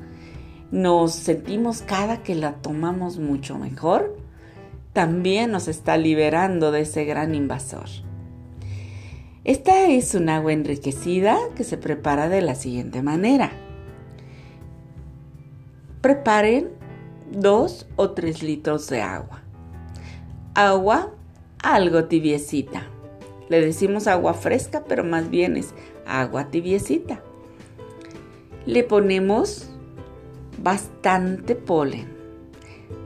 nos 0.71 1.13
sentimos 1.13 1.83
cada 1.83 2.23
que 2.23 2.35
la 2.35 2.55
tomamos 2.55 3.19
mucho 3.19 3.59
mejor, 3.59 4.17
también 4.93 5.51
nos 5.51 5.69
está 5.69 5.97
liberando 5.97 6.71
de 6.71 6.83
ese 6.83 7.05
gran 7.05 7.35
invasor. 7.35 7.89
Esta 9.45 9.89
es 9.89 10.15
un 10.15 10.29
agua 10.29 10.53
enriquecida 10.53 11.37
que 11.57 11.65
se 11.65 11.77
prepara 11.77 12.29
de 12.29 12.41
la 12.41 12.55
siguiente 12.55 13.03
manera. 13.03 13.53
Preparen 16.05 16.69
dos 17.33 17.87
o 17.97 18.11
tres 18.11 18.43
litros 18.43 18.88
de 18.90 19.01
agua. 19.01 19.43
Agua 20.55 21.14
algo 21.62 22.05
tibiecita. 22.05 22.87
Le 23.49 23.62
decimos 23.62 24.07
agua 24.07 24.35
fresca, 24.35 24.85
pero 24.87 25.03
más 25.03 25.31
bien 25.31 25.57
es 25.57 25.73
agua 26.05 26.51
tibiecita. 26.51 27.23
Le 28.67 28.85
ponemos 28.85 29.71
bastante 30.62 31.55
polen. 31.55 32.12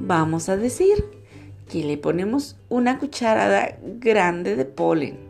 Vamos 0.00 0.48
a 0.48 0.56
decir 0.56 1.04
que 1.70 1.84
le 1.84 1.98
ponemos 1.98 2.56
una 2.68 2.98
cucharada 2.98 3.78
grande 3.80 4.56
de 4.56 4.64
polen 4.64 5.28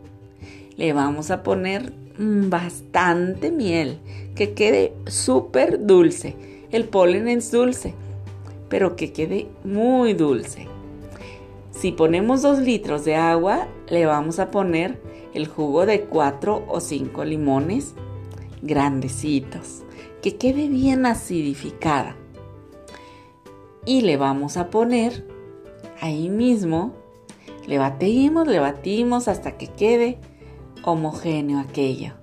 le 0.79 0.93
vamos 0.93 1.29
a 1.29 1.43
poner 1.43 1.91
bastante 2.17 3.51
miel, 3.51 3.99
que 4.33 4.53
quede 4.53 4.93
súper 5.07 5.85
dulce. 5.85 6.37
El 6.71 6.87
polen 6.87 7.27
es 7.27 7.51
dulce, 7.51 7.95
pero 8.69 8.95
que 8.95 9.11
quede 9.11 9.47
muy 9.63 10.13
dulce. 10.13 10.67
Si 11.71 11.91
ponemos 11.91 12.43
2 12.43 12.59
litros 12.59 13.05
de 13.05 13.15
agua, 13.15 13.67
le 13.87 14.05
vamos 14.05 14.37
a 14.37 14.51
poner 14.51 15.01
el 15.33 15.47
jugo 15.47 15.85
de 15.85 16.01
4 16.01 16.65
o 16.67 16.79
5 16.79 17.23
limones 17.23 17.95
grandecitos, 18.61 19.83
que 20.21 20.35
quede 20.35 20.67
bien 20.67 21.05
acidificada. 21.05 22.15
Y 23.85 24.01
le 24.01 24.17
vamos 24.17 24.57
a 24.57 24.69
poner 24.69 25.25
ahí 26.01 26.29
mismo, 26.29 26.93
le 27.65 27.79
batimos, 27.79 28.47
le 28.47 28.59
batimos 28.59 29.27
hasta 29.27 29.57
que 29.57 29.67
quede 29.67 30.19
homogéneo 30.83 31.59
aquello. 31.59 32.13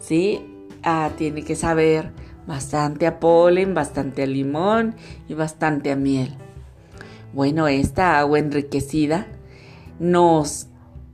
¿Sí? 0.00 0.44
Ah, 0.82 1.10
tiene 1.16 1.44
que 1.44 1.54
saber 1.54 2.12
bastante 2.50 3.06
a 3.06 3.20
polen, 3.20 3.74
bastante 3.74 4.24
a 4.24 4.26
limón 4.26 4.96
y 5.28 5.34
bastante 5.34 5.92
a 5.92 5.96
miel. 5.96 6.34
Bueno, 7.32 7.68
esta 7.68 8.18
agua 8.18 8.40
enriquecida 8.40 9.28
nos 10.00 10.66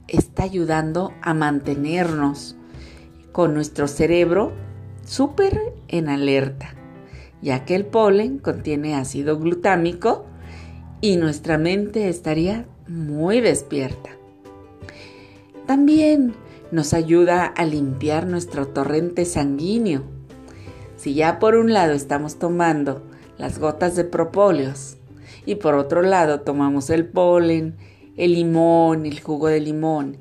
está 0.08 0.44
ayudando 0.44 1.12
a 1.20 1.34
mantenernos 1.34 2.56
con 3.32 3.52
nuestro 3.52 3.86
cerebro 3.86 4.54
súper 5.04 5.74
en 5.88 6.08
alerta, 6.08 6.74
ya 7.42 7.66
que 7.66 7.74
el 7.74 7.84
polen 7.84 8.38
contiene 8.38 8.94
ácido 8.94 9.38
glutámico 9.38 10.24
y 11.02 11.18
nuestra 11.18 11.58
mente 11.58 12.08
estaría 12.08 12.64
muy 12.88 13.42
despierta. 13.42 14.08
También 15.66 16.32
nos 16.70 16.94
ayuda 16.94 17.44
a 17.44 17.66
limpiar 17.66 18.26
nuestro 18.26 18.68
torrente 18.68 19.26
sanguíneo. 19.26 20.15
Si 21.06 21.14
ya 21.14 21.38
por 21.38 21.54
un 21.54 21.72
lado 21.72 21.92
estamos 21.92 22.34
tomando 22.34 23.00
las 23.38 23.60
gotas 23.60 23.94
de 23.94 24.02
propóleos 24.02 24.96
y 25.44 25.54
por 25.54 25.76
otro 25.76 26.02
lado 26.02 26.40
tomamos 26.40 26.90
el 26.90 27.06
polen, 27.06 27.76
el 28.16 28.32
limón, 28.32 29.06
el 29.06 29.20
jugo 29.20 29.46
de 29.46 29.60
limón 29.60 30.16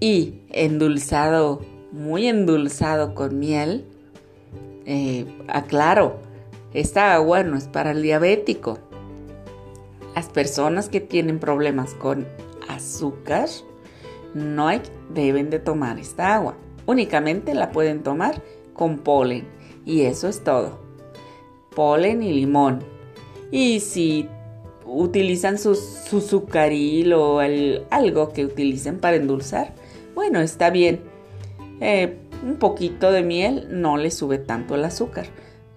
y 0.00 0.34
endulzado, 0.50 1.62
muy 1.92 2.26
endulzado 2.26 3.14
con 3.14 3.38
miel, 3.38 3.86
eh, 4.84 5.24
aclaro, 5.46 6.18
esta 6.74 7.14
agua 7.14 7.42
no 7.42 7.56
es 7.56 7.66
para 7.66 7.92
el 7.92 8.02
diabético. 8.02 8.78
Las 10.14 10.26
personas 10.26 10.90
que 10.90 11.00
tienen 11.00 11.38
problemas 11.38 11.94
con 11.94 12.26
azúcar 12.68 13.48
no 14.34 14.68
hay, 14.68 14.82
deben 15.08 15.48
de 15.48 15.58
tomar 15.58 15.98
esta 15.98 16.34
agua. 16.34 16.54
Únicamente 16.84 17.54
la 17.54 17.70
pueden 17.70 18.02
tomar 18.02 18.42
con 18.74 18.98
polen 18.98 19.56
y 19.88 20.02
eso 20.02 20.28
es 20.28 20.44
todo. 20.44 20.78
Polen 21.74 22.22
y 22.22 22.30
limón. 22.32 22.80
Y 23.50 23.80
si 23.80 24.28
utilizan 24.84 25.56
su, 25.56 25.74
su 25.74 26.46
o 27.16 27.40
algo 27.90 28.32
que 28.34 28.44
utilicen 28.44 28.98
para 28.98 29.16
endulzar, 29.16 29.72
bueno, 30.14 30.40
está 30.40 30.68
bien. 30.68 31.00
Eh, 31.80 32.18
un 32.44 32.56
poquito 32.56 33.10
de 33.12 33.22
miel 33.22 33.66
no 33.70 33.96
le 33.96 34.10
sube 34.10 34.36
tanto 34.36 34.74
el 34.74 34.84
azúcar, 34.84 35.26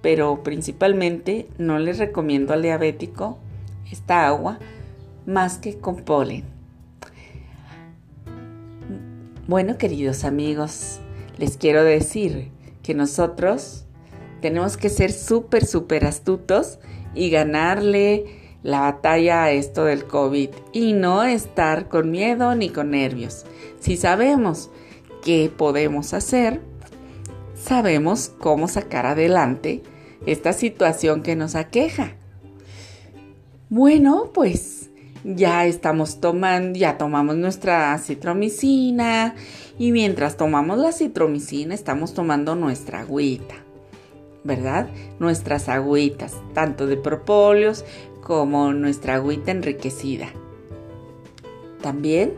pero 0.02 0.44
principalmente 0.44 1.48
no 1.58 1.80
les 1.80 1.98
recomiendo 1.98 2.54
al 2.54 2.64
diabético 2.64 3.38
esta 3.90 4.28
agua 4.28 4.60
más 5.26 5.58
que 5.58 5.78
con 5.78 6.04
polen. 6.04 6.44
Bueno, 9.48 9.78
queridos 9.78 10.26
amigos, 10.26 11.00
les 11.38 11.56
quiero 11.56 11.84
decir 11.86 12.50
que 12.84 12.94
nosotros 12.94 13.86
tenemos 14.42 14.78
que 14.78 14.90
ser 14.90 15.12
súper, 15.12 15.66
súper 15.66 16.06
astutos 16.06 16.80
y 17.14 17.30
ganarle 17.30 18.26
la 18.64 18.82
batalla 18.82 19.44
a 19.44 19.52
esto 19.52 19.86
del 19.86 20.06
COVID 20.06 20.50
y 20.74 20.94
no 20.94 21.24
estar 21.24 21.88
con 21.88 22.12
miedo 22.12 22.54
ni 22.56 22.70
con 22.70 22.92
nervios. 22.92 23.46
Si 23.80 23.98
sabemos 23.98 24.70
qué 25.24 25.52
podemos 25.56 26.14
hacer, 26.14 26.62
sabemos 27.56 28.32
cómo 28.40 28.68
sacar 28.68 29.06
adelante 29.06 29.82
esta 30.26 30.54
situación 30.54 31.24
que 31.24 31.36
nos 31.36 31.56
aqueja. 31.56 32.16
Bueno, 33.70 34.32
pues 34.34 34.90
ya 35.24 35.66
estamos 35.66 36.20
tomando, 36.20 36.78
ya 36.78 36.98
tomamos 36.98 37.36
nuestra 37.36 37.98
citromicina 38.00 39.36
y 39.80 39.92
mientras 39.92 40.38
tomamos 40.38 40.78
la 40.78 40.92
citromicina 40.92 41.74
estamos 41.74 42.14
tomando 42.14 42.56
nuestra 42.56 43.02
agüita, 43.02 43.56
¿verdad? 44.44 44.90
Nuestras 45.20 45.70
agüitas, 45.70 46.36
tanto 46.54 46.88
de 46.88 46.98
propóleos 46.98 47.86
como 48.22 48.74
nuestra 48.74 49.16
agüita 49.16 49.52
enriquecida. 49.52 50.30
También 51.82 52.34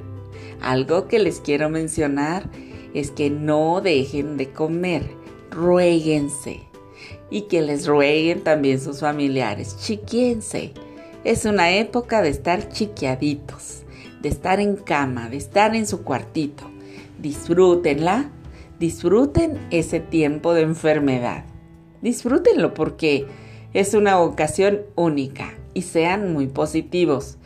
algo 0.61 1.07
que 1.07 1.19
les 1.19 1.39
quiero 1.39 1.69
mencionar 1.69 2.49
es 2.93 3.11
que 3.11 3.29
no 3.29 3.81
dejen 3.81 4.37
de 4.37 4.51
comer, 4.51 5.03
ruéguense 5.51 6.61
y 7.29 7.43
que 7.43 7.61
les 7.61 7.87
rueguen 7.87 8.41
también 8.41 8.79
sus 8.79 9.01
familiares, 9.01 9.77
chiquiense 9.77 10.73
es 11.23 11.45
una 11.45 11.71
época 11.71 12.21
de 12.21 12.29
estar 12.29 12.69
chiquiaditos, 12.69 13.83
de 14.21 14.29
estar 14.29 14.59
en 14.59 14.75
cama, 14.75 15.29
de 15.29 15.37
estar 15.37 15.73
en 15.73 15.87
su 15.87 16.03
cuartito. 16.03 16.69
Disfrútenla, 17.19 18.29
disfruten 18.77 19.57
ese 19.71 20.01
tiempo 20.01 20.53
de 20.53 20.63
enfermedad. 20.63 21.45
Disfrútenlo 22.03 22.73
porque 22.73 23.27
es 23.73 23.93
una 23.93 24.19
ocasión 24.19 24.81
única 24.95 25.53
y 25.73 25.83
sean 25.83 26.33
muy 26.33 26.47
positivos. 26.47 27.37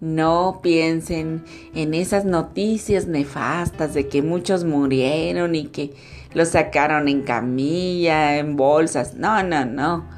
No 0.00 0.60
piensen 0.62 1.44
en 1.74 1.92
esas 1.92 2.24
noticias 2.24 3.06
nefastas 3.06 3.92
de 3.92 4.08
que 4.08 4.22
muchos 4.22 4.64
murieron 4.64 5.54
y 5.54 5.66
que 5.66 5.92
los 6.32 6.48
sacaron 6.48 7.08
en 7.08 7.24
camilla, 7.24 8.38
en 8.38 8.56
bolsas. 8.56 9.16
No, 9.16 9.42
no, 9.42 9.66
no. 9.66 10.08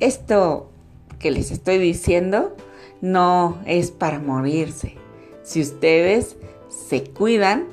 Esto 0.00 0.72
que 1.20 1.30
les 1.30 1.52
estoy 1.52 1.78
diciendo 1.78 2.56
no 3.00 3.60
es 3.64 3.92
para 3.92 4.18
morirse. 4.18 4.96
Si 5.44 5.60
ustedes 5.60 6.36
se 6.68 7.04
cuidan, 7.04 7.66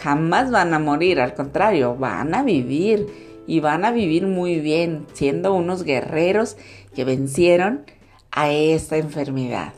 jamás 0.00 0.52
van 0.52 0.72
a 0.74 0.78
morir, 0.78 1.20
al 1.20 1.34
contrario, 1.34 1.96
van 1.96 2.36
a 2.36 2.44
vivir 2.44 3.31
y 3.46 3.60
van 3.60 3.84
a 3.84 3.90
vivir 3.90 4.26
muy 4.26 4.60
bien, 4.60 5.06
siendo 5.12 5.54
unos 5.54 5.82
guerreros 5.82 6.56
que 6.94 7.04
vencieron 7.04 7.84
a 8.30 8.50
esta 8.50 8.96
enfermedad. 8.96 9.72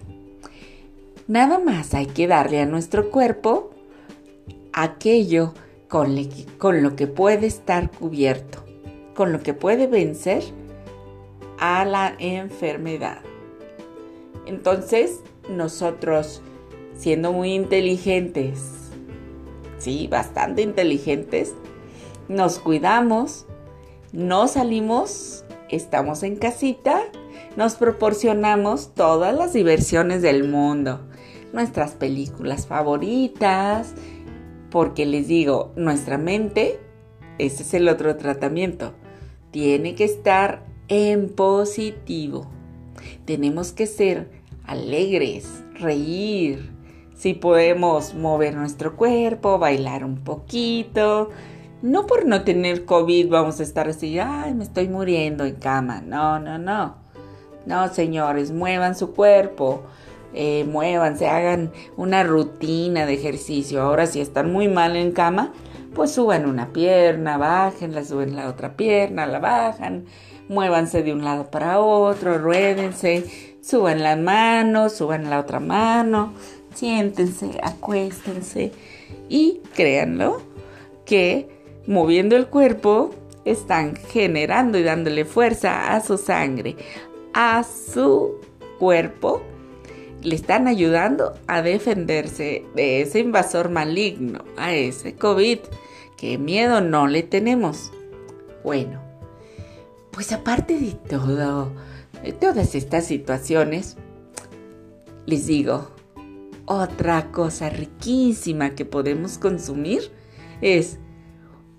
Nada 1.27 1.59
más 1.59 1.95
hay 1.95 2.07
que 2.07 2.27
darle 2.27 2.61
a 2.61 2.67
nuestro 2.67 3.11
cuerpo 3.11 3.71
aquello 4.73 5.55
con, 5.89 6.17
con 6.59 6.83
lo 6.83 6.97
que 6.97 7.07
puede 7.07 7.47
estar 7.47 7.91
cubierto, 7.91 8.65
con 9.15 9.33
lo 9.33 9.41
que 9.41 9.55
puede 9.55 9.87
vencer 9.87 10.43
a 11.59 11.85
la 11.85 12.15
enfermedad. 12.19 13.21
Entonces, 14.47 15.21
nosotros, 15.49 16.43
siendo 16.95 17.33
muy 17.33 17.55
inteligentes, 17.55 18.91
sí, 19.79 20.07
bastante 20.09 20.63
inteligentes, 20.63 21.55
nos 22.29 22.59
cuidamos, 22.59 23.47
no 24.15 24.47
salimos, 24.47 25.45
estamos 25.69 26.23
en 26.23 26.37
casita, 26.37 27.01
nos 27.57 27.75
proporcionamos 27.75 28.95
todas 28.95 29.35
las 29.35 29.53
diversiones 29.53 30.23
del 30.23 30.49
mundo, 30.49 31.01
nuestras 31.53 31.93
películas 31.93 32.69
favoritas, 32.69 33.93
porque 34.71 35.05
les 35.05 35.27
digo, 35.27 35.73
nuestra 35.75 36.17
mente, 36.17 36.79
ese 37.39 37.65
es 37.65 37.75
el 37.75 37.89
otro 37.89 38.17
tratamiento, 38.17 38.95
tiene 39.51 39.97
que 39.97 40.05
estar 40.05 40.65
en 40.87 41.29
positivo. 41.29 42.47
Tenemos 43.25 43.73
que 43.73 43.89
ser 43.89 44.31
alegres, 44.65 45.65
reír. 45.75 46.73
Si 47.17 47.35
podemos 47.35 48.15
mover 48.15 48.55
nuestro 48.55 48.97
cuerpo, 48.97 49.59
bailar 49.59 50.05
un 50.05 50.23
poquito. 50.23 51.31
No 51.85 52.07
por 52.07 52.25
no 52.25 52.45
tener 52.45 52.87
COVID 52.87 53.29
vamos 53.29 53.61
a 53.61 53.63
estar 53.63 53.89
así, 53.89 54.19
ay, 54.19 54.55
me 54.55 54.65
estoy 54.65 54.89
muriendo 54.89 55.45
en 55.45 55.57
cama. 55.57 56.01
No, 56.01 56.39
no, 56.39 56.57
no. 56.57 56.95
No, 57.67 57.89
señores, 57.93 58.53
muevan 58.53 58.95
su 58.97 59.13
cuerpo. 59.13 59.83
Eh, 60.33 60.67
hagan 61.29 61.73
una 61.99 62.23
rutina 62.23 63.05
de 63.05 63.13
ejercicio. 63.13 63.83
Ahora 63.83 64.07
si 64.07 64.23
están 64.23 64.51
muy 64.51 64.67
mal 64.67 64.97
en 64.97 65.13
cama, 65.13 65.53
pues 65.95 66.11
suban 66.13 66.47
una 66.47 66.73
pierna, 66.73 67.37
bajen, 67.37 68.03
suben 68.03 68.35
la 68.35 68.49
otra 68.49 68.79
pierna, 68.79 69.27
la 69.27 69.41
bajan 69.41 70.07
muévanse 70.49 71.03
de 71.03 71.13
un 71.13 71.23
lado 71.23 71.51
para 71.51 71.81
otro, 71.81 72.39
ruédense, 72.39 73.57
suban 73.61 74.03
las 74.03 74.19
manos, 74.19 74.95
suban 74.95 75.29
la 75.29 75.39
otra 75.39 75.61
mano, 75.61 76.33
siéntense, 76.75 77.61
acuéstense 77.63 78.73
y 79.29 79.61
créanlo 79.75 80.41
que 81.05 81.54
moviendo 81.87 82.37
el 82.37 82.47
cuerpo 82.47 83.15
están 83.45 83.97
generando 83.97 84.79
y 84.79 84.83
dándole 84.83 85.25
fuerza 85.25 85.95
a 85.95 86.01
su 86.01 86.17
sangre, 86.17 86.77
a 87.33 87.65
su 87.65 88.41
cuerpo, 88.79 89.43
le 90.23 90.35
están 90.35 90.67
ayudando 90.67 91.35
a 91.47 91.61
defenderse 91.61 92.65
de 92.75 93.03
ese 93.03 93.21
invasor 93.21 93.69
maligno, 93.69 94.45
a 94.57 94.73
ese 94.73 95.15
COVID. 95.15 95.59
que 96.17 96.39
miedo 96.39 96.81
no 96.81 97.07
le 97.07 97.23
tenemos. 97.23 97.93
Bueno, 98.63 99.03
pues 100.11 100.33
aparte 100.33 100.79
de 100.79 100.93
todo, 100.93 101.71
de 102.23 102.33
todas 102.33 102.75
estas 102.75 103.05
situaciones, 103.05 103.97
les 105.27 105.47
digo, 105.47 105.91
otra 106.65 107.31
cosa 107.31 107.69
riquísima 107.69 108.71
que 108.71 108.85
podemos 108.85 109.37
consumir 109.37 110.11
es 110.63 110.99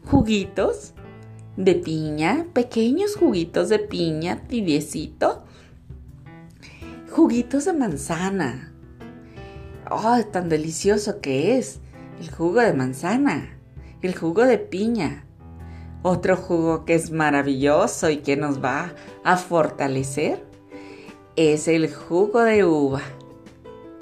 juguitos 0.06 0.94
de 1.58 1.76
piña, 1.76 2.46
pequeños 2.54 3.16
juguitos 3.16 3.70
de 3.70 3.80
piña, 3.80 4.44
tibiecito, 4.48 5.44
juguitos 7.12 7.66
de 7.66 7.74
manzana. 7.74 8.74
¡Oh, 9.90 10.20
tan 10.32 10.50
delicioso 10.50 11.22
que 11.22 11.58
es! 11.58 11.80
El 12.20 12.32
jugo 12.32 12.62
de 12.62 12.74
manzana, 12.74 13.58
el 14.02 14.16
jugo 14.16 14.46
de 14.46 14.58
piña, 14.58 15.26
otro 16.02 16.38
jugo 16.38 16.86
que 16.86 16.94
es 16.94 17.12
maravilloso 17.12 18.10
y 18.10 18.18
que 18.18 18.38
nos 18.38 18.64
va 18.64 18.94
a 19.24 19.38
fortalecer 19.38 20.46
es 21.36 21.68
el 21.68 21.94
jugo 21.94 22.42
de 22.42 22.64
uva. 22.64 23.02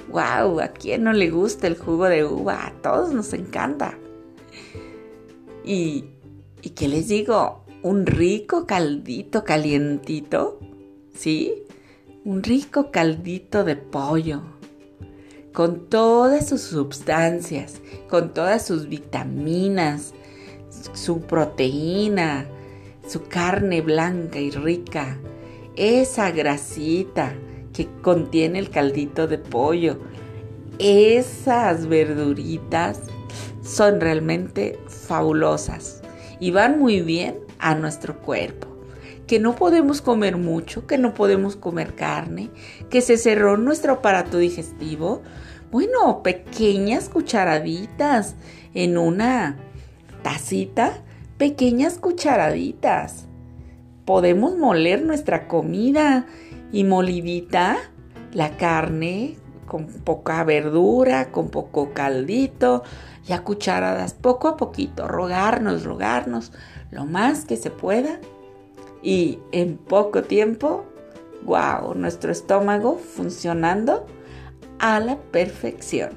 ¡Wow! 0.09 0.59
¿A 0.59 0.67
quién 0.67 1.03
no 1.03 1.13
le 1.13 1.31
gusta 1.31 1.65
el 1.65 1.77
jugo 1.77 2.05
de 2.05 2.25
uva? 2.25 2.67
A 2.67 2.73
todos 2.81 3.13
nos 3.13 3.33
encanta. 3.33 3.97
Y, 5.63 6.05
¿y 6.61 6.69
qué 6.71 6.87
les 6.87 7.07
digo? 7.07 7.63
Un 7.81 8.05
rico 8.05 8.65
caldito 8.65 9.43
calientito, 9.43 10.59
¿sí? 11.13 11.63
Un 12.25 12.43
rico 12.43 12.91
caldito 12.91 13.63
de 13.63 13.75
pollo, 13.75 14.41
con 15.53 15.89
todas 15.89 16.47
sus 16.47 16.61
sustancias, 16.61 17.81
con 18.09 18.33
todas 18.33 18.65
sus 18.65 18.87
vitaminas, 18.87 20.13
su 20.93 21.21
proteína, 21.21 22.47
su 23.07 23.23
carne 23.23 23.81
blanca 23.81 24.39
y 24.39 24.51
rica, 24.51 25.17
esa 25.75 26.31
grasita 26.31 27.35
que 27.73 27.87
contiene 28.01 28.59
el 28.59 28.69
caldito 28.69 29.27
de 29.27 29.37
pollo, 29.37 29.97
esas 30.79 31.87
verduritas 31.87 32.99
son 33.63 34.01
realmente 34.01 34.77
fabulosas 34.87 36.01
y 36.39 36.51
van 36.51 36.77
muy 36.77 37.01
bien 37.01 37.39
a 37.59 37.75
nuestro 37.75 38.19
cuerpo. 38.19 38.67
Que 39.25 39.39
no 39.39 39.55
podemos 39.55 40.01
comer 40.01 40.35
mucho, 40.35 40.85
que 40.85 40.97
no 40.97 41.13
podemos 41.13 41.55
comer 41.55 41.95
carne, 41.95 42.51
que 42.89 43.01
se 43.01 43.17
cerró 43.17 43.57
nuestro 43.57 43.93
aparato 43.93 44.37
digestivo. 44.37 45.21
Bueno, 45.71 46.21
pequeñas 46.21 47.07
cucharaditas 47.07 48.35
en 48.73 48.97
una 48.97 49.57
tacita, 50.21 51.01
pequeñas 51.37 51.97
cucharaditas. 51.97 53.27
Podemos 54.03 54.57
moler 54.57 55.03
nuestra 55.05 55.47
comida 55.47 56.25
y 56.73 56.83
molidita, 56.83 57.77
la 58.33 58.57
carne 58.57 59.37
con 59.65 59.87
poca 59.87 60.43
verdura, 60.43 61.31
con 61.31 61.49
poco 61.49 61.93
caldito 61.93 62.83
y 63.27 63.33
a 63.33 63.43
cucharadas, 63.43 64.13
poco 64.13 64.47
a 64.47 64.57
poquito, 64.57 65.07
rogarnos, 65.07 65.83
rogarnos 65.83 66.51
lo 66.91 67.05
más 67.05 67.45
que 67.45 67.57
se 67.57 67.71
pueda. 67.71 68.19
Y 69.01 69.39
en 69.51 69.77
poco 69.77 70.23
tiempo, 70.23 70.85
wow, 71.43 71.93
nuestro 71.95 72.31
estómago 72.31 72.97
funcionando 72.97 74.05
a 74.79 74.99
la 74.99 75.17
perfección. 75.17 76.11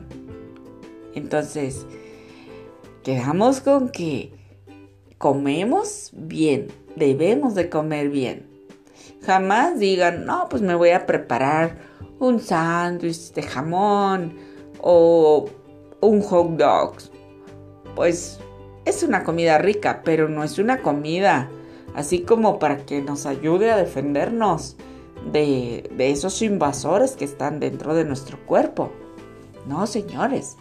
Entonces, 1.14 1.86
quedamos 3.02 3.60
con 3.60 3.88
que 3.88 4.32
comemos 5.18 6.10
bien, 6.12 6.68
debemos 6.94 7.54
de 7.54 7.70
comer 7.70 8.10
bien. 8.10 8.46
Jamás 9.24 9.78
digan, 9.78 10.24
no, 10.24 10.48
pues 10.48 10.62
me 10.62 10.74
voy 10.74 10.90
a 10.90 11.06
preparar 11.06 11.78
un 12.18 12.40
sándwich 12.40 13.32
de 13.32 13.42
jamón 13.42 14.34
o 14.80 15.46
un 16.00 16.22
hot 16.22 16.50
dog. 16.56 16.94
Pues 17.94 18.38
es 18.84 19.02
una 19.02 19.24
comida 19.24 19.58
rica, 19.58 20.02
pero 20.04 20.28
no 20.28 20.44
es 20.44 20.58
una 20.58 20.82
comida 20.82 21.48
así 21.94 22.20
como 22.20 22.58
para 22.58 22.84
que 22.84 23.02
nos 23.02 23.26
ayude 23.26 23.70
a 23.70 23.76
defendernos 23.76 24.76
de, 25.32 25.90
esos 25.98 26.42
invasores 26.42 27.16
que 27.16 27.24
están 27.24 27.58
dentro 27.58 27.94
de 27.94 28.04
nuestro 28.04 28.38
cuerpo. 28.46 28.92
No, 29.66 29.86
señores, 29.86 30.56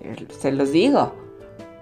eh, 0.00 0.26
se 0.38 0.52
los 0.52 0.70
digo, 0.70 1.14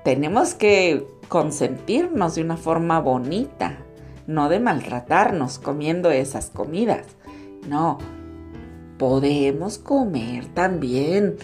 tenemos 0.05 0.55
que 0.55 1.07
consentirnos 1.29 2.37
de 2.37 2.43
una 2.43 2.57
forma 2.57 3.01
bonita, 3.01 3.79
no 4.27 4.49
de 4.49 4.61
maltratarnos 4.61 5.59
comiendo 5.59 6.11
esas 6.11 6.51
comidas. 6.51 7.07
No, 7.69 7.99
podemos 9.01 9.79
comer 9.79 10.45
también 10.49 11.39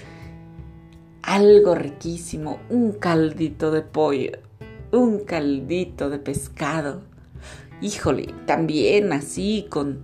algo 1.22 1.74
riquísimo, 1.74 2.59
un 2.68 2.92
caldito 2.92 3.70
de 3.70 3.80
pollo, 3.80 4.32
un 4.92 5.20
caldito 5.20 6.11
de 6.11 6.18
pescado. 6.18 7.00
Híjole, 7.80 8.26
también 8.44 9.11
así 9.14 9.68
con, 9.70 10.02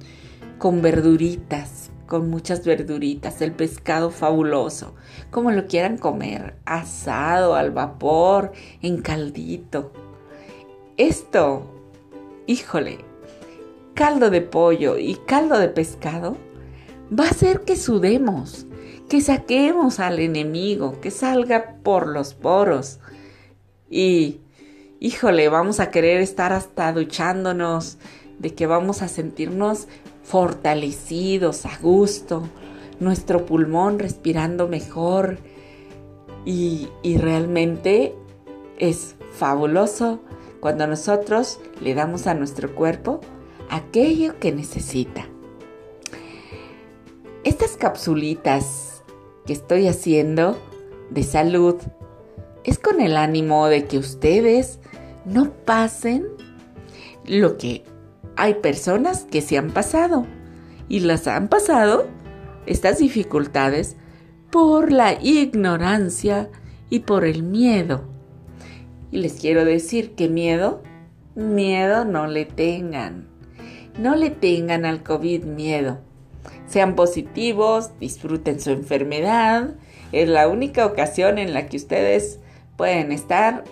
con 0.56 0.80
verduritas, 0.80 1.90
con 2.06 2.30
muchas 2.30 2.64
verduritas, 2.64 3.42
el 3.42 3.52
pescado 3.52 4.08
fabuloso, 4.08 4.94
como 5.30 5.50
lo 5.50 5.66
quieran 5.66 5.98
comer, 5.98 6.56
asado, 6.64 7.54
al 7.54 7.70
vapor, 7.70 8.52
en 8.80 9.02
caldito. 9.02 9.92
Esto, 10.96 11.66
híjole, 12.46 12.96
caldo 13.92 14.30
de 14.30 14.40
pollo 14.40 14.96
y 14.96 15.16
caldo 15.26 15.58
de 15.58 15.68
pescado 15.68 16.38
va 17.18 17.24
a 17.24 17.30
hacer 17.30 17.60
que 17.60 17.76
sudemos, 17.76 18.66
que 19.08 19.20
saquemos 19.20 20.00
al 20.00 20.18
enemigo, 20.18 21.00
que 21.00 21.10
salga 21.10 21.76
por 21.82 22.06
los 22.06 22.34
poros. 22.34 22.98
Y, 23.90 24.40
híjole, 25.00 25.48
vamos 25.48 25.80
a 25.80 25.90
querer 25.90 26.20
estar 26.20 26.52
hasta 26.52 26.92
duchándonos, 26.92 27.98
de 28.38 28.54
que 28.54 28.66
vamos 28.66 29.02
a 29.02 29.08
sentirnos 29.08 29.86
fortalecidos, 30.24 31.66
a 31.66 31.78
gusto, 31.80 32.48
nuestro 32.98 33.44
pulmón 33.44 33.98
respirando 33.98 34.68
mejor. 34.68 35.38
Y, 36.44 36.88
y 37.02 37.18
realmente 37.18 38.14
es 38.78 39.14
fabuloso 39.32 40.20
cuando 40.60 40.86
nosotros 40.86 41.60
le 41.80 41.94
damos 41.94 42.26
a 42.26 42.34
nuestro 42.34 42.74
cuerpo 42.74 43.20
aquello 43.68 44.38
que 44.40 44.52
necesita. 44.52 45.31
Estas 47.44 47.76
capsulitas 47.76 49.02
que 49.46 49.52
estoy 49.52 49.88
haciendo 49.88 50.56
de 51.10 51.24
salud 51.24 51.74
es 52.62 52.78
con 52.78 53.00
el 53.00 53.16
ánimo 53.16 53.66
de 53.66 53.86
que 53.86 53.98
ustedes 53.98 54.78
no 55.24 55.50
pasen 55.50 56.24
lo 57.26 57.58
que 57.58 57.82
hay 58.36 58.54
personas 58.54 59.26
que 59.28 59.40
se 59.40 59.58
han 59.58 59.72
pasado 59.72 60.24
y 60.88 61.00
las 61.00 61.26
han 61.26 61.48
pasado 61.48 62.06
estas 62.66 62.98
dificultades 62.98 63.96
por 64.52 64.92
la 64.92 65.20
ignorancia 65.20 66.48
y 66.90 67.00
por 67.00 67.24
el 67.24 67.42
miedo. 67.42 68.04
Y 69.10 69.18
les 69.18 69.40
quiero 69.40 69.64
decir 69.64 70.14
que 70.14 70.28
miedo, 70.28 70.80
miedo 71.34 72.04
no 72.04 72.28
le 72.28 72.44
tengan. 72.44 73.26
No 73.98 74.14
le 74.14 74.30
tengan 74.30 74.84
al 74.84 75.02
COVID 75.02 75.42
miedo. 75.42 76.11
Sean 76.66 76.94
positivos, 76.94 77.90
disfruten 78.00 78.60
su 78.60 78.70
enfermedad. 78.70 79.74
Es 80.12 80.28
la 80.28 80.48
única 80.48 80.86
ocasión 80.86 81.38
en 81.38 81.54
la 81.54 81.66
que 81.66 81.76
ustedes 81.76 82.38
pueden 82.76 83.12
estar 83.12 83.64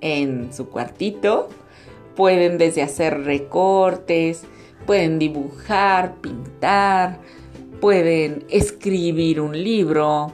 en 0.00 0.52
su 0.52 0.68
cuartito. 0.68 1.48
Pueden 2.14 2.56
desde 2.56 2.82
hacer 2.82 3.24
recortes, 3.24 4.44
pueden 4.86 5.18
dibujar, 5.18 6.14
pintar, 6.16 7.18
pueden 7.80 8.44
escribir 8.48 9.40
un 9.40 9.52
libro, 9.62 10.32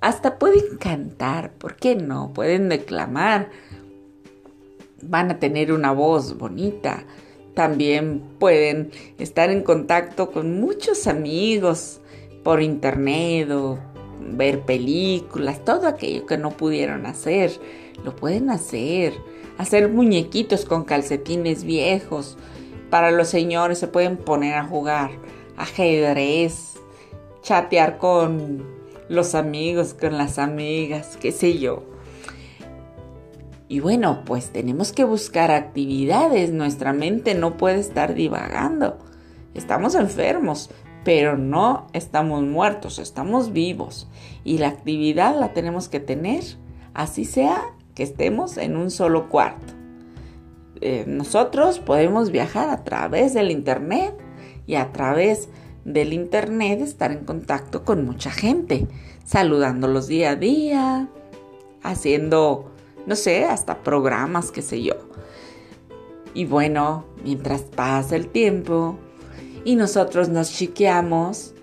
hasta 0.00 0.38
pueden 0.38 0.76
cantar, 0.78 1.52
¿por 1.52 1.76
qué 1.76 1.94
no? 1.94 2.32
Pueden 2.34 2.68
declamar, 2.68 3.50
van 5.02 5.30
a 5.30 5.38
tener 5.38 5.72
una 5.72 5.92
voz 5.92 6.36
bonita, 6.36 7.04
también 7.54 8.22
pueden 8.38 8.90
estar 9.18 9.50
en 9.50 9.62
contacto 9.62 10.30
con 10.30 10.60
muchos 10.60 11.06
amigos 11.06 12.00
por 12.42 12.62
internet 12.62 13.50
o 13.50 13.78
ver 14.20 14.60
películas, 14.60 15.64
todo 15.64 15.86
aquello 15.86 16.26
que 16.26 16.38
no 16.38 16.50
pudieron 16.50 17.06
hacer, 17.06 17.52
lo 18.04 18.14
pueden 18.16 18.50
hacer. 18.50 19.14
Hacer 19.58 19.88
muñequitos 19.88 20.64
con 20.64 20.84
calcetines 20.84 21.64
viejos. 21.64 22.38
Para 22.90 23.10
los 23.10 23.28
señores 23.28 23.78
se 23.78 23.86
pueden 23.86 24.16
poner 24.16 24.54
a 24.54 24.64
jugar 24.64 25.10
ajedrez, 25.56 26.74
chatear 27.42 27.98
con 27.98 28.64
los 29.08 29.34
amigos, 29.34 29.94
con 29.94 30.16
las 30.16 30.38
amigas, 30.38 31.18
qué 31.20 31.32
sé 31.32 31.58
yo. 31.58 31.91
Y 33.72 33.80
bueno, 33.80 34.20
pues 34.26 34.50
tenemos 34.52 34.92
que 34.92 35.02
buscar 35.02 35.50
actividades, 35.50 36.52
nuestra 36.52 36.92
mente 36.92 37.34
no 37.34 37.56
puede 37.56 37.80
estar 37.80 38.12
divagando. 38.12 38.98
Estamos 39.54 39.94
enfermos, 39.94 40.68
pero 41.04 41.38
no 41.38 41.86
estamos 41.94 42.42
muertos, 42.42 42.98
estamos 42.98 43.54
vivos. 43.54 44.10
Y 44.44 44.58
la 44.58 44.68
actividad 44.68 45.40
la 45.40 45.54
tenemos 45.54 45.88
que 45.88 46.00
tener, 46.00 46.44
así 46.92 47.24
sea 47.24 47.62
que 47.94 48.02
estemos 48.02 48.58
en 48.58 48.76
un 48.76 48.90
solo 48.90 49.30
cuarto. 49.30 49.72
Eh, 50.82 51.04
nosotros 51.06 51.78
podemos 51.78 52.30
viajar 52.30 52.68
a 52.68 52.84
través 52.84 53.32
del 53.32 53.50
Internet 53.50 54.14
y 54.66 54.74
a 54.74 54.92
través 54.92 55.48
del 55.86 56.12
Internet 56.12 56.82
estar 56.82 57.10
en 57.10 57.24
contacto 57.24 57.86
con 57.86 58.04
mucha 58.04 58.32
gente, 58.32 58.86
saludándolos 59.24 60.08
día 60.08 60.32
a 60.32 60.36
día, 60.36 61.08
haciendo 61.82 62.71
no 63.06 63.16
sé, 63.16 63.44
hasta 63.44 63.82
programas, 63.82 64.50
qué 64.50 64.62
sé 64.62 64.82
yo. 64.82 64.94
Y 66.34 66.46
bueno, 66.46 67.04
mientras 67.22 67.62
pasa 67.62 68.16
el 68.16 68.28
tiempo 68.28 68.96
y 69.64 69.76
nosotros 69.76 70.28
nos 70.28 70.50
chiqueamos, 70.50 71.54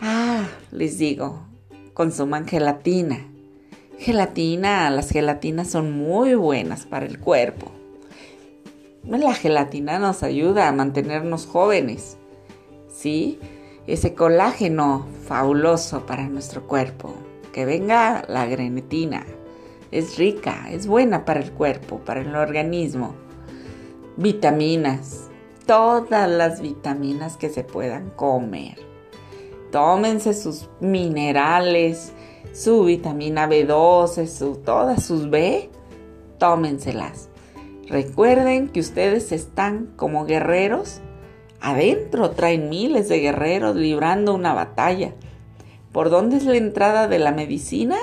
ah, 0.00 0.46
les 0.70 0.98
digo, 0.98 1.42
consuman 1.94 2.46
gelatina. 2.46 3.26
Gelatina, 3.98 4.90
las 4.90 5.10
gelatinas 5.10 5.68
son 5.68 5.92
muy 5.92 6.34
buenas 6.34 6.86
para 6.86 7.06
el 7.06 7.18
cuerpo. 7.18 7.72
La 9.04 9.34
gelatina 9.34 9.98
nos 9.98 10.22
ayuda 10.22 10.68
a 10.68 10.72
mantenernos 10.72 11.46
jóvenes, 11.46 12.16
¿sí? 12.92 13.38
Ese 13.86 14.14
colágeno 14.14 15.06
fabuloso 15.26 16.06
para 16.06 16.28
nuestro 16.28 16.66
cuerpo. 16.66 17.14
Que 17.52 17.64
venga 17.64 18.24
la 18.28 18.46
grenetina 18.46 19.26
es 19.90 20.18
rica, 20.18 20.66
es 20.70 20.86
buena 20.86 21.24
para 21.24 21.40
el 21.40 21.52
cuerpo, 21.52 21.98
para 21.98 22.20
el 22.20 22.34
organismo. 22.34 23.14
Vitaminas, 24.16 25.28
todas 25.66 26.28
las 26.28 26.60
vitaminas 26.60 27.36
que 27.36 27.48
se 27.48 27.64
puedan 27.64 28.10
comer. 28.10 28.78
Tómense 29.70 30.34
sus 30.34 30.68
minerales, 30.80 32.12
su 32.52 32.84
vitamina 32.84 33.48
B12, 33.48 34.26
su, 34.26 34.56
todas 34.56 35.04
sus 35.04 35.30
B, 35.30 35.70
tómenselas. 36.38 37.28
Recuerden 37.88 38.68
que 38.68 38.80
ustedes 38.80 39.32
están 39.32 39.92
como 39.96 40.24
guerreros. 40.24 41.00
Adentro 41.60 42.30
traen 42.30 42.68
miles 42.68 43.08
de 43.08 43.20
guerreros 43.20 43.76
librando 43.76 44.34
una 44.34 44.52
batalla. 44.52 45.14
¿Por 45.92 46.10
dónde 46.10 46.36
es 46.36 46.44
la 46.44 46.56
entrada 46.56 47.08
de 47.08 47.18
la 47.18 47.32
medicina? 47.32 47.96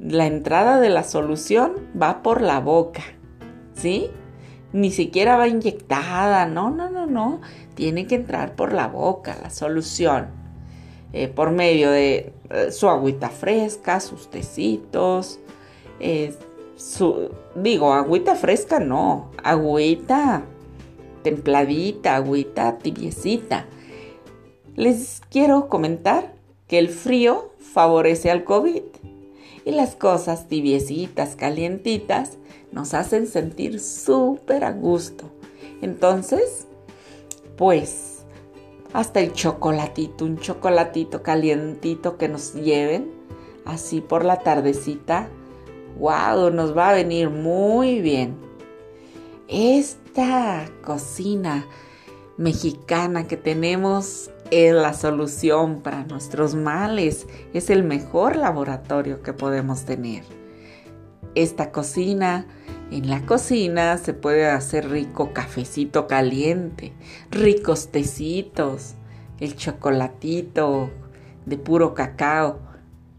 La 0.00 0.26
entrada 0.26 0.80
de 0.80 0.88
la 0.88 1.04
solución 1.04 1.72
va 2.00 2.22
por 2.22 2.40
la 2.40 2.58
boca, 2.60 3.02
¿sí? 3.74 4.08
Ni 4.72 4.90
siquiera 4.90 5.36
va 5.36 5.48
inyectada, 5.48 6.46
no, 6.46 6.70
no, 6.70 6.88
no, 6.88 7.06
no. 7.06 7.40
Tiene 7.74 8.06
que 8.06 8.14
entrar 8.14 8.54
por 8.54 8.72
la 8.72 8.88
boca 8.88 9.36
la 9.42 9.50
solución. 9.50 10.28
Eh, 11.12 11.28
por 11.28 11.50
medio 11.50 11.90
de 11.90 12.32
eh, 12.50 12.70
su 12.70 12.88
agüita 12.88 13.28
fresca, 13.28 14.00
sus 14.00 14.30
tecitos. 14.30 15.40
su, 16.76 17.30
digo, 17.54 17.92
agüita 17.92 18.36
fresca 18.36 18.78
no, 18.78 19.30
agüita 19.42 20.44
templadita, 21.22 22.16
agüita 22.16 22.78
tibiecita. 22.78 23.66
Les 24.76 25.20
quiero 25.30 25.68
comentar 25.68 26.32
que 26.68 26.78
el 26.78 26.88
frío 26.88 27.50
favorece 27.58 28.30
al 28.30 28.44
COVID 28.44 28.82
y 29.64 29.72
las 29.72 29.96
cosas 29.96 30.48
tibiecitas, 30.48 31.36
calientitas, 31.36 32.38
nos 32.72 32.94
hacen 32.94 33.26
sentir 33.26 33.80
súper 33.80 34.64
a 34.64 34.72
gusto. 34.72 35.30
Entonces, 35.82 36.66
pues 37.56 38.24
hasta 38.92 39.20
el 39.20 39.32
chocolatito, 39.32 40.24
un 40.24 40.38
chocolatito 40.38 41.22
calientito 41.22 42.16
que 42.16 42.28
nos 42.28 42.54
lleven 42.54 43.10
así 43.64 44.00
por 44.00 44.24
la 44.24 44.40
tardecita. 44.40 45.28
¡Wow! 45.98 46.50
Nos 46.50 46.76
va 46.76 46.90
a 46.90 46.94
venir 46.94 47.30
muy 47.30 48.00
bien. 48.00 48.36
Esta 49.48 50.68
cocina 50.84 51.66
mexicana 52.36 53.26
que 53.26 53.36
tenemos 53.36 54.30
es 54.50 54.74
la 54.74 54.92
solución 54.92 55.80
para 55.80 56.04
nuestros 56.04 56.54
males. 56.54 57.26
Es 57.54 57.70
el 57.70 57.82
mejor 57.82 58.36
laboratorio 58.36 59.22
que 59.22 59.32
podemos 59.32 59.84
tener. 59.84 60.24
Esta 61.34 61.70
cocina, 61.70 62.46
en 62.90 63.08
la 63.08 63.24
cocina 63.24 63.96
se 63.98 64.14
puede 64.14 64.48
hacer 64.48 64.90
rico 64.90 65.32
cafecito 65.32 66.06
caliente, 66.06 66.92
ricos 67.30 67.88
tecitos, 67.92 68.94
el 69.38 69.56
chocolatito 69.56 70.90
de 71.46 71.56
puro 71.56 71.94
cacao. 71.94 72.58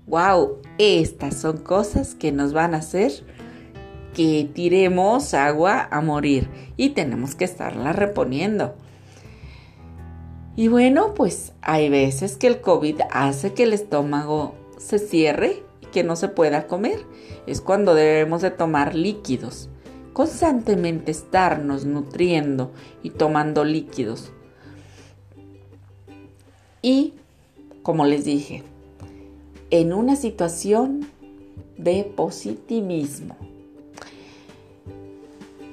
¡Wow! 0.07 0.57
Estas 0.77 1.35
son 1.35 1.57
cosas 1.57 2.15
que 2.15 2.31
nos 2.31 2.51
van 2.51 2.73
a 2.73 2.79
hacer 2.79 3.11
que 4.13 4.49
tiremos 4.53 5.33
agua 5.33 5.87
a 5.89 6.01
morir 6.01 6.49
y 6.75 6.89
tenemos 6.89 7.35
que 7.35 7.45
estarla 7.45 7.93
reponiendo. 7.93 8.75
Y 10.55 10.67
bueno, 10.67 11.13
pues 11.13 11.53
hay 11.61 11.89
veces 11.89 12.37
que 12.37 12.47
el 12.47 12.61
COVID 12.61 13.01
hace 13.11 13.53
que 13.53 13.63
el 13.63 13.73
estómago 13.73 14.53
se 14.77 14.99
cierre 14.99 15.63
y 15.81 15.85
que 15.87 16.03
no 16.03 16.15
se 16.15 16.27
pueda 16.27 16.67
comer. 16.67 17.05
Es 17.47 17.61
cuando 17.61 17.95
debemos 17.95 18.41
de 18.41 18.51
tomar 18.51 18.93
líquidos. 18.95 19.69
Constantemente 20.13 21.11
estarnos 21.11 21.85
nutriendo 21.85 22.71
y 23.01 23.11
tomando 23.11 23.63
líquidos. 23.63 24.31
Y, 26.81 27.13
como 27.81 28.05
les 28.05 28.25
dije, 28.25 28.63
en 29.69 29.93
una 29.93 30.17
situación 30.17 31.07
de 31.77 32.03
positivismo. 32.03 33.37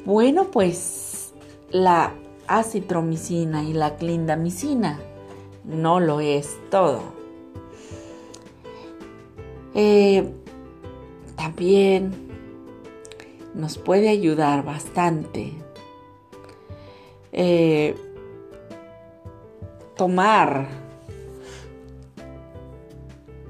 Bueno, 0.04 0.50
pues 0.50 1.34
la 1.70 2.14
acitromicina 2.48 3.62
y 3.62 3.74
la 3.74 3.96
clindamicina. 3.96 4.98
No 5.64 6.00
lo 6.00 6.20
es 6.20 6.58
todo. 6.70 7.02
Eh, 9.74 10.32
también 11.36 12.12
nos 13.54 13.78
puede 13.78 14.08
ayudar 14.08 14.64
bastante 14.64 15.52
eh, 17.32 17.94
tomar. 19.96 20.66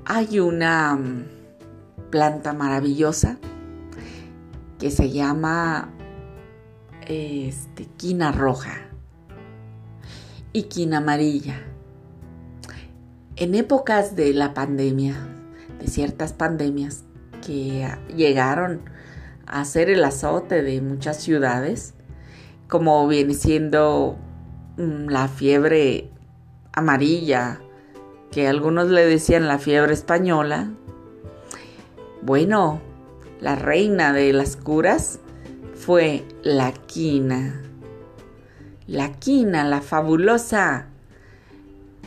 Hay 0.05 0.41
una 0.41 0.97
mm, 0.97 1.25
planta 2.11 2.53
maravillosa 2.53 3.39
que 4.79 4.91
se 4.91 5.11
llama 5.11 5.91
este, 7.07 7.87
quina 7.97 8.33
roja 8.33 8.88
y 10.53 10.65
quina 10.65 10.99
amarilla. 10.99 11.61
En 13.37 13.55
épocas 13.55 14.17
de 14.17 14.33
la 14.33 14.55
pandemia, 14.55 15.15
de 15.81 15.87
ciertas 15.87 16.33
pandemias 16.33 17.05
que 17.47 17.89
llegaron 18.15 18.81
a 19.47 19.65
ser 19.65 19.91
el 19.91 20.03
azote 20.05 20.63
de 20.63 20.81
muchas 20.81 21.19
ciudades, 21.19 21.95
como 22.69 23.07
viene 23.07 23.35
siendo 23.35 24.17
mm, 24.77 25.09
la 25.09 25.29
fiebre 25.29 26.11
amarilla, 26.73 27.61
que 28.31 28.49
algunos 28.49 28.91
le 28.91 29.07
decían 29.07 29.49
la 29.49 29.59
fiebre 29.59 29.93
española. 29.95 30.71
Bueno, 32.23 32.81
la 33.41 33.55
reina 33.55 34.13
de 34.13 34.33
las 34.33 34.57
curas 34.57 35.21
fue 35.75 36.25
la 36.43 36.73
quina 36.73 37.68
la 38.89 39.13
quina, 39.13 39.65
la 39.65 39.83
fabulosa 39.83 40.87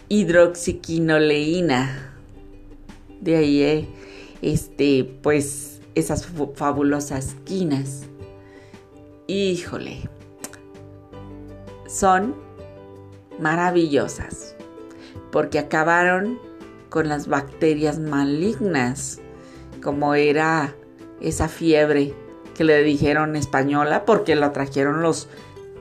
hidroxiquinoleína. 0.10 2.16
De 3.22 3.38
ahí, 3.38 3.62
eh, 3.62 3.88
este, 4.42 5.04
pues, 5.22 5.80
esas 5.94 6.28
fabulosas 6.56 7.36
quinas. 7.46 8.02
Híjole, 9.28 10.10
son 11.88 12.36
maravillosas 13.40 14.56
porque 15.32 15.60
acabaron 15.60 16.40
con 16.90 17.08
las 17.08 17.28
bacterias 17.28 18.00
malignas, 18.00 19.20
como 19.82 20.16
era 20.16 20.76
esa 21.22 21.48
fiebre 21.48 22.14
que 22.56 22.64
le 22.64 22.84
dijeron 22.84 23.36
española 23.36 24.04
porque 24.04 24.36
lo 24.36 24.52
trajeron 24.52 25.02
los 25.02 25.30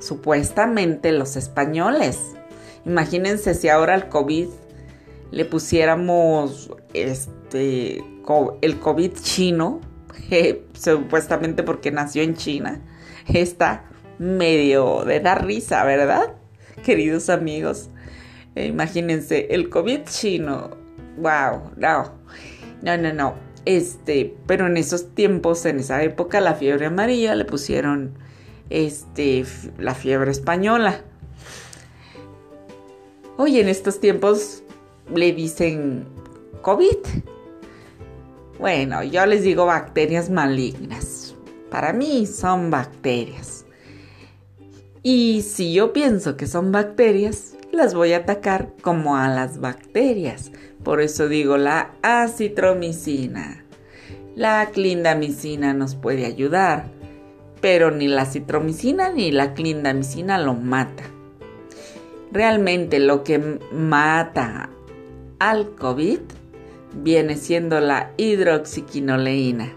supuestamente 0.01 1.13
los 1.13 1.37
españoles. 1.37 2.19
Imagínense 2.85 3.55
si 3.55 3.69
ahora 3.69 3.95
al 3.95 4.09
COVID 4.09 4.49
le 5.31 5.45
pusiéramos 5.45 6.71
este 6.93 8.03
el 8.63 8.79
COVID 8.79 9.13
chino, 9.21 9.81
supuestamente 10.75 11.63
porque 11.63 11.91
nació 11.91 12.23
en 12.23 12.35
China. 12.35 12.81
Está 13.27 13.85
medio 14.19 15.05
de 15.05 15.21
dar 15.21 15.45
risa, 15.45 15.85
¿verdad? 15.85 16.35
Queridos 16.85 17.29
amigos. 17.29 17.89
Eh, 18.55 18.67
imagínense, 18.67 19.49
el 19.51 19.69
COVID 19.69 20.03
chino. 20.05 20.71
Wow, 21.17 21.73
no. 21.77 22.13
No, 22.83 22.97
no, 22.97 23.13
no. 23.13 23.35
Este, 23.65 24.37
pero 24.47 24.67
en 24.67 24.77
esos 24.77 25.15
tiempos, 25.15 25.67
en 25.67 25.81
esa 25.81 26.03
época, 26.03 26.41
la 26.41 26.55
fiebre 26.55 26.87
amarilla 26.87 27.35
le 27.35 27.45
pusieron 27.45 28.15
este, 28.71 29.45
la 29.79 29.95
fiebre 29.95 30.31
española. 30.31 31.03
Hoy 33.37 33.59
en 33.59 33.69
estos 33.69 34.01
tiempos 34.01 34.63
le 35.15 35.33
dicen 35.33 36.07
COVID. 36.63 36.99
Bueno, 38.59 39.03
yo 39.03 39.27
les 39.27 39.43
digo 39.43 39.67
bacterias 39.67 40.31
malignas. 40.31 41.35
Para 41.71 41.93
mí 41.93 42.27
son 42.27 42.71
bacterias. 42.71 43.65
Y 45.03 45.43
si 45.43 45.73
yo 45.73 45.93
pienso 45.93 46.37
que 46.37 46.47
son 46.47 46.73
bacterias, 46.73 47.57
las 47.73 47.95
voy 47.95 48.13
a 48.13 48.19
atacar 48.19 48.75
como 48.83 49.17
a 49.17 49.29
las 49.29 49.61
bacterias. 49.61 50.53
Por 50.85 51.01
eso 51.01 51.29
digo 51.29 51.57
la 51.57 51.93
acitromicina. 52.03 53.65
La 54.37 54.71
clindamicina 54.73 55.73
nos 55.73 55.95
puede 55.95 56.27
ayudar 56.27 57.00
pero 57.61 57.91
ni 57.91 58.09
la 58.09 58.27
citromicina 58.27 59.11
ni 59.11 59.31
la 59.33 59.55
clindamicina 59.55 60.39
lo 60.39 60.55
mata. 60.55 61.05
Realmente 62.33 62.99
lo 62.99 63.25
que 63.25 63.59
mata 63.73 64.71
al 65.39 65.75
COVID 65.75 66.21
viene 66.95 67.37
siendo 67.37 67.81
la 67.81 68.13
hidroxiquinoleína. 68.17 69.73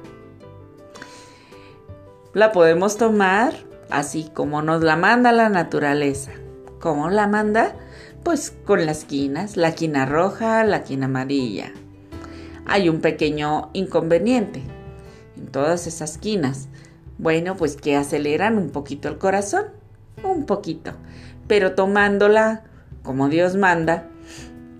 La 2.33 2.51
podemos 2.51 2.97
tomar 2.97 3.53
así 3.89 4.29
como 4.33 4.61
nos 4.61 4.81
la 4.81 4.95
manda 4.95 5.31
la 5.31 5.49
naturaleza. 5.49 6.31
¿Cómo 6.79 7.09
la 7.09 7.27
manda? 7.27 7.75
Pues 8.23 8.51
con 8.65 8.85
las 8.85 9.05
quinas, 9.05 9.55
la 9.57 9.73
quina 9.73 10.05
roja, 10.05 10.63
la 10.63 10.83
quina 10.83 11.05
amarilla. 11.05 11.71
Hay 12.65 12.89
un 12.89 13.01
pequeño 13.01 13.69
inconveniente 13.73 14.63
en 15.37 15.47
todas 15.47 15.85
esas 15.85 16.17
quinas 16.17 16.69
bueno, 17.17 17.55
pues 17.55 17.75
que 17.75 17.95
aceleran 17.95 18.57
un 18.57 18.69
poquito 18.69 19.07
el 19.07 19.17
corazón, 19.17 19.65
un 20.23 20.45
poquito, 20.45 20.93
pero 21.47 21.73
tomándola 21.73 22.63
como 23.03 23.29
Dios 23.29 23.55
manda, 23.55 24.07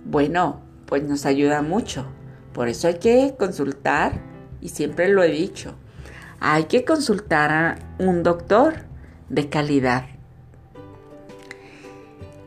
bueno, 0.06 0.62
pues 0.86 1.04
nos 1.04 1.26
ayuda 1.26 1.62
mucho. 1.62 2.06
Por 2.54 2.68
eso 2.68 2.88
hay 2.88 2.96
que 2.96 3.36
consultar, 3.38 4.22
y 4.62 4.70
siempre 4.70 5.10
lo 5.10 5.24
he 5.24 5.30
dicho, 5.30 5.76
hay 6.40 6.66
que 6.66 6.86
consultar 6.86 7.52
a 7.52 7.80
un 8.00 8.24
doctor 8.24 8.76
de 9.30 9.50
calidad. 9.50 10.06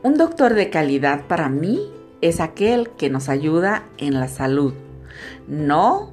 Un 0.02 0.16
doctor 0.16 0.54
de 0.54 0.70
calidad 0.70 1.26
para 1.26 1.48
mí 1.48 1.90
es 2.20 2.40
aquel 2.40 2.90
que 2.90 3.10
nos 3.10 3.28
ayuda 3.28 3.84
en 3.98 4.14
la 4.14 4.28
salud, 4.28 4.74
no 5.48 6.12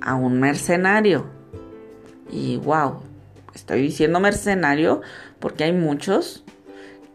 a 0.00 0.14
un 0.14 0.38
mercenario 0.40 1.37
y 2.30 2.56
wow, 2.58 3.00
estoy 3.54 3.82
diciendo 3.82 4.20
mercenario 4.20 5.00
porque 5.38 5.64
hay 5.64 5.72
muchos 5.72 6.44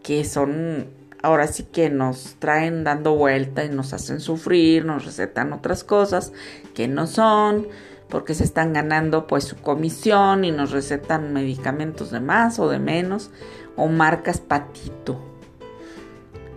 que 0.01 0.25
son, 0.25 0.87
ahora 1.21 1.47
sí 1.47 1.63
que 1.63 1.89
nos 1.89 2.35
traen 2.39 2.83
dando 2.83 3.15
vuelta 3.15 3.63
y 3.63 3.69
nos 3.69 3.93
hacen 3.93 4.19
sufrir, 4.19 4.85
nos 4.85 5.05
recetan 5.05 5.53
otras 5.53 5.83
cosas 5.83 6.33
que 6.73 6.87
no 6.87 7.07
son, 7.07 7.67
porque 8.09 8.33
se 8.33 8.43
están 8.43 8.73
ganando 8.73 9.25
pues 9.25 9.45
su 9.45 9.55
comisión 9.57 10.45
y 10.45 10.51
nos 10.51 10.71
recetan 10.71 11.33
medicamentos 11.33 12.11
de 12.11 12.19
más 12.19 12.59
o 12.59 12.69
de 12.69 12.79
menos, 12.79 13.31
o 13.75 13.87
marcas 13.87 14.39
patito. 14.39 15.19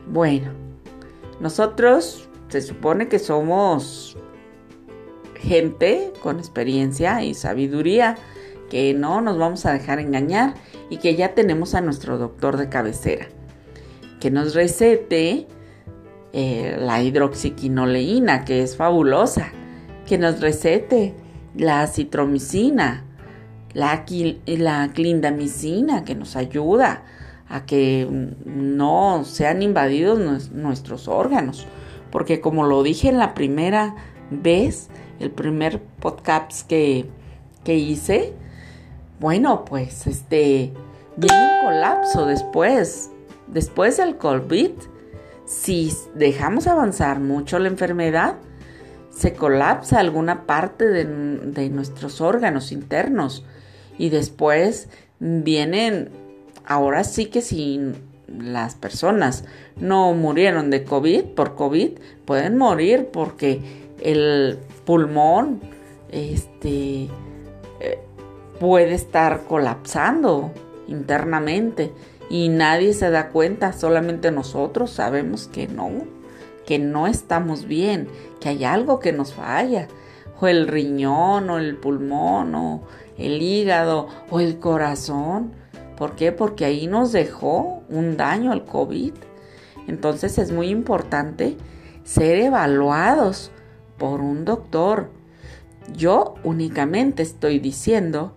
Bueno, 0.07 0.50
nosotros 1.40 2.28
se 2.48 2.61
supone 2.61 3.09
que 3.09 3.18
somos 3.18 4.16
gente 5.34 6.12
con 6.22 6.38
experiencia 6.38 7.22
y 7.22 7.34
sabiduría, 7.34 8.16
que 8.71 8.95
no 8.95 9.21
nos 9.21 9.39
vamos 9.39 9.67
a 9.67 9.73
dejar 9.73 10.01
engañar 10.01 10.55
y 10.91 10.99
que 10.99 11.14
ya 11.17 11.35
tenemos 11.35 11.75
a 11.75 11.81
nuestro 11.81 12.19
doctor 12.19 12.57
de 12.57 12.69
cabecera, 12.69 13.27
que 14.21 14.31
nos 14.31 14.55
recete 14.55 15.47
eh, 16.33 16.77
la 16.79 17.03
hidroxiquinoleína, 17.03 18.45
que 18.45 18.62
es 18.62 18.77
fabulosa, 18.77 19.49
que 20.07 20.19
nos 20.19 20.41
recete 20.41 21.14
la 21.55 21.87
citromicina, 21.87 23.05
la, 23.73 24.05
la 24.47 24.91
clindamicina, 24.93 26.05
que 26.05 26.14
nos 26.14 26.37
ayuda 26.37 27.05
a 27.49 27.64
que 27.64 28.07
no 28.45 29.25
sean 29.25 29.62
invadidos 29.62 30.51
nuestros 30.51 31.09
órganos. 31.09 31.67
Porque 32.11 32.41
como 32.41 32.67
lo 32.67 32.83
dije 32.83 33.09
en 33.09 33.19
la 33.19 33.35
primera 33.35 33.95
vez, 34.31 34.89
el 35.21 35.31
primer 35.31 35.81
podcast 35.81 36.67
que, 36.67 37.07
que 37.64 37.77
hice, 37.77 38.35
bueno, 39.21 39.64
pues 39.64 40.07
este, 40.07 40.73
viene 41.17 41.49
un 41.61 41.67
colapso 41.67 42.27
después, 42.27 43.11
después 43.47 43.97
del 43.97 44.17
COVID. 44.17 44.71
Si 45.45 45.93
dejamos 46.14 46.67
avanzar 46.67 47.21
mucho 47.21 47.59
la 47.59 47.69
enfermedad, 47.69 48.37
se 49.11 49.35
colapsa 49.35 50.01
alguna 50.01 50.47
parte 50.47 50.87
de, 50.87 51.05
de 51.05 51.71
nuestros 51.71 52.21
órganos 52.21 52.73
internos 52.73 53.45
y 53.97 54.11
después 54.11 54.89
vienen, 55.19 56.11
ahora 56.67 57.05
sí 57.05 57.27
que 57.27 57.41
si 57.41 57.81
las 58.29 58.75
personas 58.75 59.45
no 59.77 60.12
murieron 60.14 60.71
de 60.71 60.85
COVID, 60.85 61.25
por 61.25 61.55
COVID, 61.55 61.93
pueden 62.25 62.57
morir 62.57 63.09
porque 63.12 63.61
el 64.03 64.59
pulmón, 64.85 65.61
este, 66.11 67.09
puede 68.59 68.94
estar 68.94 69.44
colapsando 69.44 70.52
internamente 70.86 71.92
y 72.28 72.48
nadie 72.48 72.92
se 72.92 73.11
da 73.11 73.28
cuenta, 73.28 73.72
solamente 73.72 74.30
nosotros 74.30 74.90
sabemos 74.90 75.48
que 75.48 75.68
no, 75.68 75.90
que 76.66 76.78
no 76.78 77.07
estamos 77.07 77.66
bien, 77.66 78.09
que 78.40 78.48
hay 78.48 78.64
algo 78.64 78.98
que 78.98 79.12
nos 79.12 79.34
falla, 79.34 79.88
o 80.40 80.46
el 80.48 80.68
riñón, 80.68 81.48
o 81.50 81.59
el 81.59 81.76
pulmón, 81.76 82.54
o 82.54 82.82
el 83.16 83.40
hígado, 83.40 84.09
o 84.30 84.40
el 84.40 84.59
corazón. 84.59 85.52
¿Por 85.96 86.14
qué? 86.14 86.32
Porque 86.32 86.64
ahí 86.64 86.86
nos 86.88 87.12
dejó 87.12 87.82
un 87.88 88.16
daño 88.16 88.52
el 88.52 88.64
COVID. 88.64 89.14
Entonces 89.86 90.38
es 90.38 90.52
muy 90.52 90.68
importante 90.68 91.57
ser 92.04 92.38
evaluados 92.38 93.50
por 93.96 94.20
un 94.20 94.44
doctor. 94.44 95.09
Yo 95.96 96.34
únicamente 96.42 97.22
estoy 97.22 97.61
diciendo 97.61 98.34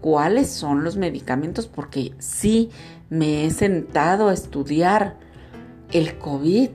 cuáles 0.00 0.48
son 0.50 0.84
los 0.84 0.96
medicamentos 0.96 1.66
porque 1.66 2.12
sí 2.18 2.70
me 3.08 3.44
he 3.44 3.50
sentado 3.50 4.28
a 4.28 4.34
estudiar 4.34 5.16
el 5.92 6.18
COVID, 6.18 6.70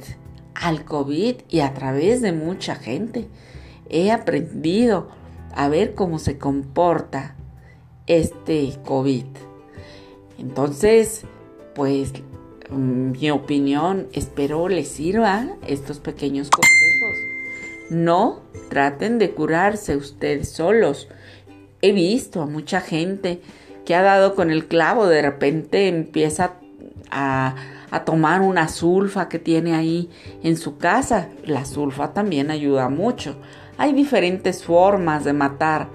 al 0.54 0.86
COVID 0.86 1.36
y 1.50 1.60
a 1.60 1.74
través 1.74 2.22
de 2.22 2.32
mucha 2.32 2.76
gente. 2.76 3.28
He 3.90 4.12
aprendido 4.12 5.10
a 5.54 5.70
ver 5.70 5.96
cómo 5.96 6.20
se 6.20 6.38
comporta 6.38 7.36
este 8.08 8.74
COVID. 8.84 9.26
Entonces, 10.38 11.24
pues 11.74 12.14
mi 12.70 13.30
opinión, 13.32 14.08
espero 14.14 14.68
les 14.68 14.88
sirva 14.88 15.48
estos 15.68 16.00
pequeños 16.00 16.50
consejos. 16.50 17.18
No 17.90 18.42
traten 18.70 19.20
de 19.20 19.32
curarse 19.32 19.96
ustedes 19.96 20.50
solos. 20.50 21.08
He 21.86 21.92
visto 21.92 22.42
a 22.42 22.48
mucha 22.48 22.82
gente 22.82 23.42
que 23.86 23.94
ha 23.94 24.02
dado 24.02 24.34
con 24.34 24.50
el 24.50 24.66
clavo, 24.66 25.06
de 25.06 25.22
repente 25.22 25.88
empieza 25.88 26.54
a, 27.12 27.54
tomar 28.06 28.42
una 28.42 28.70
sulfa 28.70 29.30
que 29.30 29.38
tiene 29.38 29.76
ahí 29.76 30.10
en 30.42 30.58
su 30.58 30.80
casa. 30.80 31.30
La 31.46 31.64
sulfa 31.64 32.12
también 32.12 32.50
ayuda 32.50 32.90
mucho. 32.90 33.36
Hay 33.78 33.94
diferentes 33.94 34.64
formas 34.64 35.24
de 35.26 35.34
matar 35.34 35.90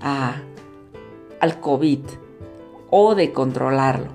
al 0.00 1.60
COVID 1.60 2.00
o 2.90 3.14
de 3.14 3.32
controlarlo. 3.32 4.08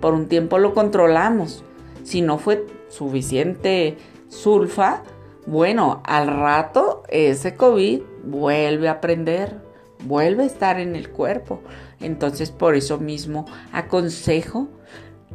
Por 0.00 0.14
un 0.14 0.26
tiempo 0.26 0.58
lo 0.58 0.72
controlamos. 0.72 1.64
Si 2.02 2.22
no 2.22 2.38
fue 2.38 2.66
suficiente 2.88 3.98
sulfa, 4.28 5.02
bueno, 5.44 6.00
al 6.06 6.28
rato 6.28 7.02
ese 7.10 7.56
COVID 7.56 8.00
vuelve 8.24 8.88
a 8.88 8.92
aprender, 8.92 9.65
vuelve 10.04 10.44
a 10.44 10.46
estar 10.46 10.80
en 10.80 10.96
el 10.96 11.10
cuerpo. 11.10 11.62
Entonces 12.00 12.50
por 12.50 12.74
eso 12.74 12.98
mismo 12.98 13.46
aconsejo 13.72 14.68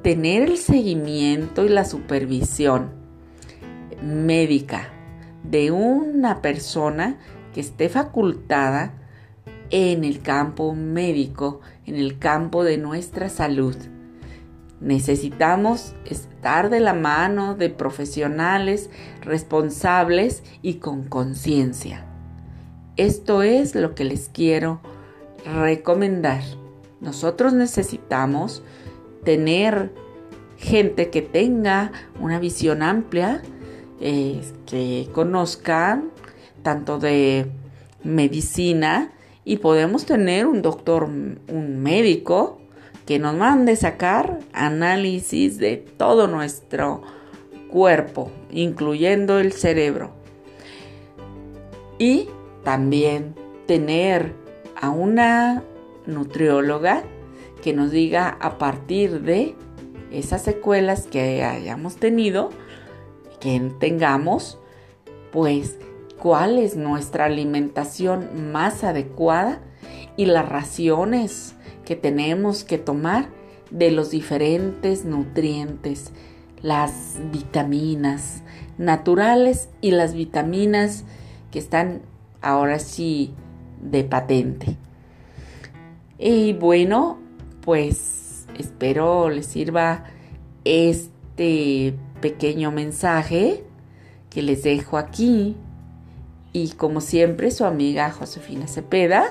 tener 0.02 0.44
el 0.44 0.58
seguimiento 0.58 1.66
y 1.66 1.70
la 1.70 1.86
supervisión 1.86 2.92
médica 4.02 4.90
de 5.44 5.72
una 5.72 6.42
persona 6.42 7.20
que 7.54 7.62
esté 7.62 7.90
facultada 7.90 8.94
en 9.70 10.04
el 10.04 10.22
campo 10.22 10.74
médico, 10.76 11.62
en 11.86 11.96
el 11.96 12.20
campo 12.20 12.64
de 12.64 12.78
nuestra 12.78 13.30
salud. 13.30 13.76
Necesitamos 14.80 15.96
estar 16.06 16.70
de 16.70 16.80
la 16.80 16.94
mano 16.94 17.56
de 17.56 17.70
profesionales 17.70 18.90
responsables 19.22 20.44
y 20.62 20.76
con 20.76 21.04
conciencia. 21.04 22.11
Esto 23.02 23.42
es 23.42 23.74
lo 23.74 23.96
que 23.96 24.04
les 24.04 24.30
quiero 24.30 24.80
recomendar. 25.44 26.44
Nosotros 27.00 27.52
necesitamos 27.52 28.62
tener 29.24 29.92
gente 30.56 31.10
que 31.10 31.24
tenga 31.24 31.92
una 32.20 32.38
visión 32.38 32.84
amplia, 32.84 33.42
eh, 34.00 34.40
que 34.68 35.10
conozcan 35.14 36.12
tanto 36.62 37.00
de 37.00 37.48
medicina 38.04 39.12
y 39.46 39.58
podemos 39.58 40.06
tener 40.06 40.46
un 40.46 40.62
doctor, 40.62 41.06
un 41.06 41.80
médico 41.82 42.62
que 43.08 43.18
nos 43.18 43.34
mande 43.34 43.78
sacar 43.78 44.38
análisis 44.54 45.58
de 45.58 45.78
todo 45.78 46.28
nuestro 46.28 47.02
cuerpo, 47.68 48.30
incluyendo 48.52 49.40
el 49.40 49.54
cerebro. 49.54 50.12
Y 51.98 52.28
también 52.64 53.36
tener 53.68 54.34
a 54.80 54.90
una 54.90 55.64
nutrióloga 56.06 57.04
que 57.62 57.74
nos 57.74 57.92
diga 57.92 58.38
a 58.40 58.58
partir 58.58 59.22
de 59.22 59.56
esas 60.12 60.42
secuelas 60.42 61.08
que 61.08 61.44
hayamos 61.44 61.96
tenido, 61.96 62.50
que 63.40 63.72
tengamos, 63.80 64.60
pues 65.32 65.78
cuál 66.20 66.60
es 66.60 66.76
nuestra 66.76 67.26
alimentación 67.26 68.52
más 68.52 68.84
adecuada 68.84 69.62
y 70.18 70.26
las 70.26 70.48
raciones 70.48 71.56
que 71.86 71.96
tenemos 71.96 72.64
que 72.64 72.78
tomar 72.78 73.30
de 73.70 73.92
los 73.92 74.12
diferentes 74.12 75.06
nutrientes, 75.06 76.12
las 76.62 77.18
vitaminas 77.32 78.44
naturales 78.78 79.70
y 79.80 79.92
las 79.92 80.14
vitaminas 80.14 81.06
que 81.52 81.60
están 81.60 82.02
ahora 82.42 82.80
sí 82.80 83.34
de 83.82 84.04
patente. 84.04 84.78
Y 86.18 86.54
bueno, 86.54 87.20
pues 87.62 88.46
espero 88.58 89.30
les 89.30 89.46
sirva 89.46 90.04
este 90.64 91.96
pequeño 92.22 92.72
mensaje 92.72 93.64
que 94.30 94.42
les 94.42 94.64
dejo 94.64 94.98
aquí 94.98 95.56
y 96.54 96.70
como 96.72 97.00
siempre, 97.00 97.50
su 97.52 97.64
amiga 97.66 98.12
Josefina 98.12 98.68
Cepeda, 98.68 99.26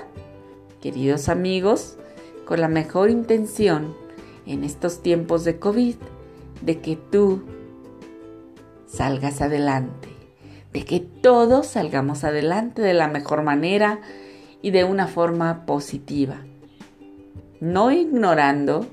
queridos 0.80 1.28
amigos, 1.28 1.98
con 2.46 2.60
la 2.60 2.68
mejor 2.68 3.10
intención 3.10 3.94
en 4.46 4.64
estos 4.64 5.02
tiempos 5.02 5.44
de 5.44 5.58
COVID, 5.58 5.96
de 6.62 6.80
que 6.80 6.96
tú 6.96 7.42
salgas 8.86 9.42
adelante, 9.42 10.08
de 10.72 10.84
que 10.84 11.00
todos 11.00 11.66
salgamos 11.66 12.24
adelante 12.24 12.82
de 12.82 12.94
la 12.94 13.08
mejor 13.08 13.42
manera 13.42 14.00
y 14.62 14.70
de 14.70 14.84
una 14.84 15.06
forma 15.06 15.66
positiva, 15.66 16.44
no 17.60 17.90
ignorando 17.90 18.86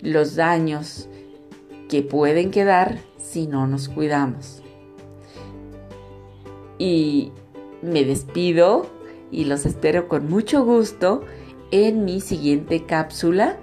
los 0.00 0.36
daños 0.36 1.08
que 1.88 2.02
pueden 2.02 2.50
quedar 2.50 2.98
si 3.18 3.46
no 3.46 3.66
nos 3.66 3.88
cuidamos. 3.88 4.62
Y 6.78 7.32
me 7.80 8.04
despido 8.04 8.86
y 9.30 9.44
los 9.44 9.66
espero 9.66 10.08
con 10.08 10.28
mucho 10.28 10.64
gusto 10.64 11.24
en 11.70 12.04
mi 12.04 12.20
siguiente 12.20 12.84
cápsula 12.84 13.56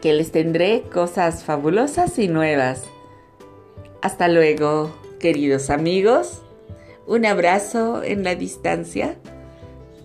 que 0.00 0.12
les 0.12 0.32
tendré 0.32 0.82
cosas 0.82 1.44
fabulosas 1.44 2.18
y 2.18 2.28
nuevas. 2.28 2.84
Hasta 4.02 4.28
luego, 4.28 4.92
queridos 5.18 5.70
amigos. 5.70 6.42
Un 7.06 7.26
abrazo 7.26 8.02
en 8.02 8.24
la 8.24 8.34
distancia. 8.34 9.16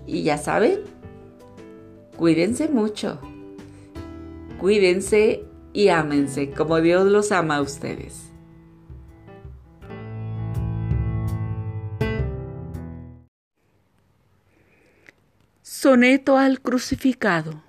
Y 0.06 0.24
ya 0.24 0.38
saben, 0.38 0.82
cuídense 2.18 2.68
mucho. 2.68 3.20
Cuídense 4.60 5.46
y 5.74 5.90
ámense 5.90 6.52
como 6.52 6.82
Dios 6.82 7.06
los 7.06 7.32
ama 7.32 7.58
a 7.58 7.62
ustedes. 7.62 8.32
Soneto 15.62 16.38
al 16.38 16.62
crucificado. 16.62 17.64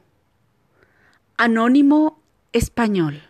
Anónimo 1.39 2.21
español. 2.53 3.23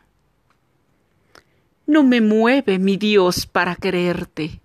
No 1.86 2.02
me 2.02 2.20
mueve 2.20 2.78
mi 2.78 2.96
Dios 2.96 3.46
para 3.46 3.76
quererte, 3.76 4.60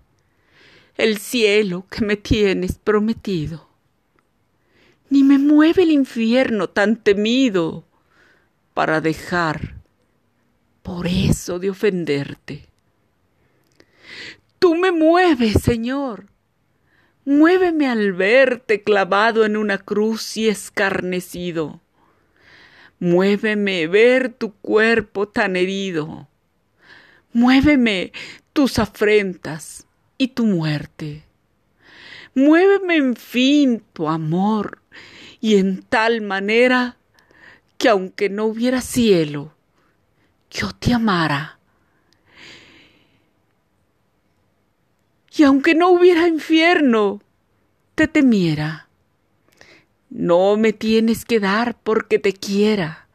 el 0.96 1.18
cielo 1.18 1.86
que 1.90 2.04
me 2.04 2.16
tienes 2.16 2.78
prometido, 2.78 3.68
ni 5.10 5.22
me 5.22 5.38
mueve 5.38 5.82
el 5.82 5.90
infierno 5.90 6.68
tan 6.68 6.96
temido 6.96 7.84
para 8.74 9.00
dejar 9.00 9.76
por 10.82 11.06
eso 11.06 11.58
de 11.58 11.70
ofenderte. 11.70 12.66
Tú 14.58 14.74
me 14.74 14.92
mueves, 14.92 15.62
Señor, 15.62 16.26
Muéveme 17.28 17.86
al 17.86 18.14
verte 18.14 18.82
clavado 18.82 19.44
en 19.44 19.58
una 19.58 19.76
cruz 19.76 20.38
y 20.38 20.48
escarnecido. 20.48 21.82
Muéveme 23.00 23.86
ver 23.86 24.32
tu 24.32 24.54
cuerpo 24.54 25.28
tan 25.28 25.54
herido. 25.54 26.26
Muéveme 27.38 28.10
tus 28.52 28.80
afrentas 28.80 29.86
y 30.18 30.26
tu 30.26 30.44
muerte. 30.44 31.22
Muéveme 32.34 32.96
en 32.96 33.14
fin 33.14 33.80
tu 33.92 34.08
amor 34.08 34.82
y 35.40 35.54
en 35.54 35.84
tal 35.84 36.20
manera 36.20 36.96
que 37.76 37.90
aunque 37.90 38.28
no 38.28 38.46
hubiera 38.46 38.80
cielo, 38.80 39.54
yo 40.50 40.72
te 40.72 40.92
amara. 40.92 41.60
Y 45.36 45.44
aunque 45.44 45.76
no 45.76 45.90
hubiera 45.90 46.26
infierno, 46.26 47.22
te 47.94 48.08
temiera. 48.08 48.88
No 50.10 50.56
me 50.56 50.72
tienes 50.72 51.24
que 51.24 51.38
dar 51.38 51.78
porque 51.84 52.18
te 52.18 52.32
quiera, 52.32 53.06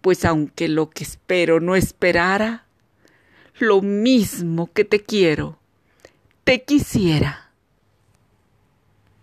pues 0.00 0.24
aunque 0.24 0.66
lo 0.66 0.90
que 0.90 1.04
espero 1.04 1.60
no 1.60 1.76
esperara, 1.76 2.64
lo 3.60 3.82
mismo 3.82 4.70
que 4.72 4.84
te 4.84 5.02
quiero, 5.02 5.58
te 6.44 6.62
quisiera. 6.62 7.47